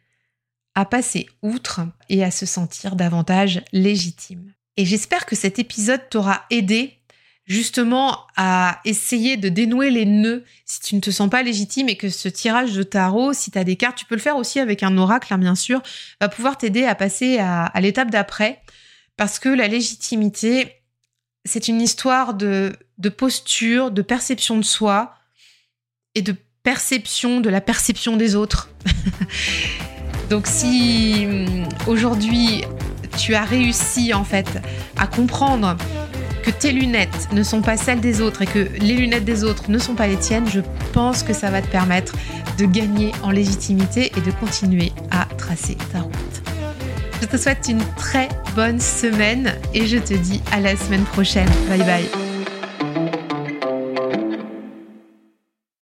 à 0.76 0.84
passer 0.84 1.28
outre 1.42 1.80
et 2.10 2.26
à 2.26 2.30
se 2.30 2.46
sentir 2.46 2.98
davantage 2.98 3.62
légitime. 3.72 4.52
Et 4.76 4.84
j'espère 4.84 5.26
que 5.26 5.38
cet 5.38 5.60
épisode 5.60 6.10
t'aura 6.10 6.44
aidé 6.50 7.00
justement 7.46 8.20
à 8.36 8.82
essayer 8.84 9.38
de 9.38 9.48
dénouer 9.48 9.92
les 9.92 10.06
nœuds 10.06 10.44
si 10.66 10.82
tu 10.82 10.96
ne 10.96 11.00
te 11.00 11.10
sens 11.10 11.30
pas 11.30 11.42
légitime 11.42 11.88
et 11.88 11.96
que 11.96 12.10
ce 12.10 12.28
tirage 12.28 12.74
de 12.74 12.84
tarot, 12.84 13.32
si 13.32 13.50
tu 13.50 13.58
as 13.58 13.64
des 13.64 13.78
cartes, 13.78 13.98
tu 13.98 14.06
peux 14.06 14.16
le 14.16 14.22
faire 14.22 14.36
aussi 14.36 14.60
avec 14.60 14.84
un 14.84 14.98
oracle, 14.98 15.34
hein, 15.34 15.38
bien 15.38 15.56
sûr, 15.56 15.82
va 16.20 16.28
pouvoir 16.28 16.58
t'aider 16.58 16.84
à 16.84 16.96
passer 16.96 17.38
à, 17.40 17.64
à 17.64 17.80
l'étape 17.80 18.12
d'après. 18.12 18.62
Parce 19.18 19.40
que 19.40 19.50
la 19.50 19.68
légitimité, 19.68 20.74
c'est 21.46 21.68
une 21.68 21.82
histoire 21.82 22.34
de, 22.34 22.74
posture, 23.18 23.92
de 23.92 24.02
perception 24.02 24.58
de 24.58 24.64
soi 24.64 25.16
et 26.16 26.22
de 26.22 26.36
perception 26.64 27.42
de 27.42 27.50
la 27.50 27.62
perception 27.62 28.18
des 28.18 28.36
autres. 28.36 28.70
Donc 30.30 30.48
si 30.48 31.26
hum, 31.26 31.68
aujourd'hui 31.88 32.64
tu 33.18 33.36
as 33.36 33.44
réussi 33.44 34.14
en 34.14 34.24
fait 34.24 34.48
à 34.98 35.06
comprendre 35.06 35.78
que 36.44 36.52
tes 36.52 36.72
lunettes 36.72 37.30
ne 37.32 37.44
sont 37.44 37.62
pas 37.62 37.78
celles 37.78 38.02
des 38.02 38.20
autres 38.20 38.42
et 38.42 38.46
que 38.46 38.68
les 38.80 38.96
lunettes 38.96 39.26
des 39.26 39.44
autres 39.44 39.70
ne 39.70 39.78
sont 39.78 39.96
pas 39.96 40.08
les 40.08 40.18
tiennes, 40.18 40.50
je 40.50 40.60
pense 40.92 41.24
que 41.24 41.34
ça 41.34 41.50
va 41.50 41.62
te 41.62 41.68
permettre 41.68 42.14
de 42.58 42.66
gagner 42.66 43.12
en 43.24 43.32
légitimité 43.32 44.12
et 44.18 44.22
de 44.22 44.32
continuer 44.32 44.92
à 45.10 45.26
tracer 45.38 45.78
ta 45.92 46.02
route. 46.02 46.43
Je 47.24 47.30
te 47.30 47.38
souhaite 47.38 47.70
une 47.70 47.80
très 47.96 48.28
bonne 48.54 48.82
semaine 48.82 49.54
et 49.74 49.88
je 49.88 49.98
te 49.98 50.14
dis 50.14 50.42
à 50.52 50.60
la 50.60 50.76
semaine 50.76 51.06
prochaine. 51.06 51.48
Bye 51.70 51.80
bye. 51.80 52.33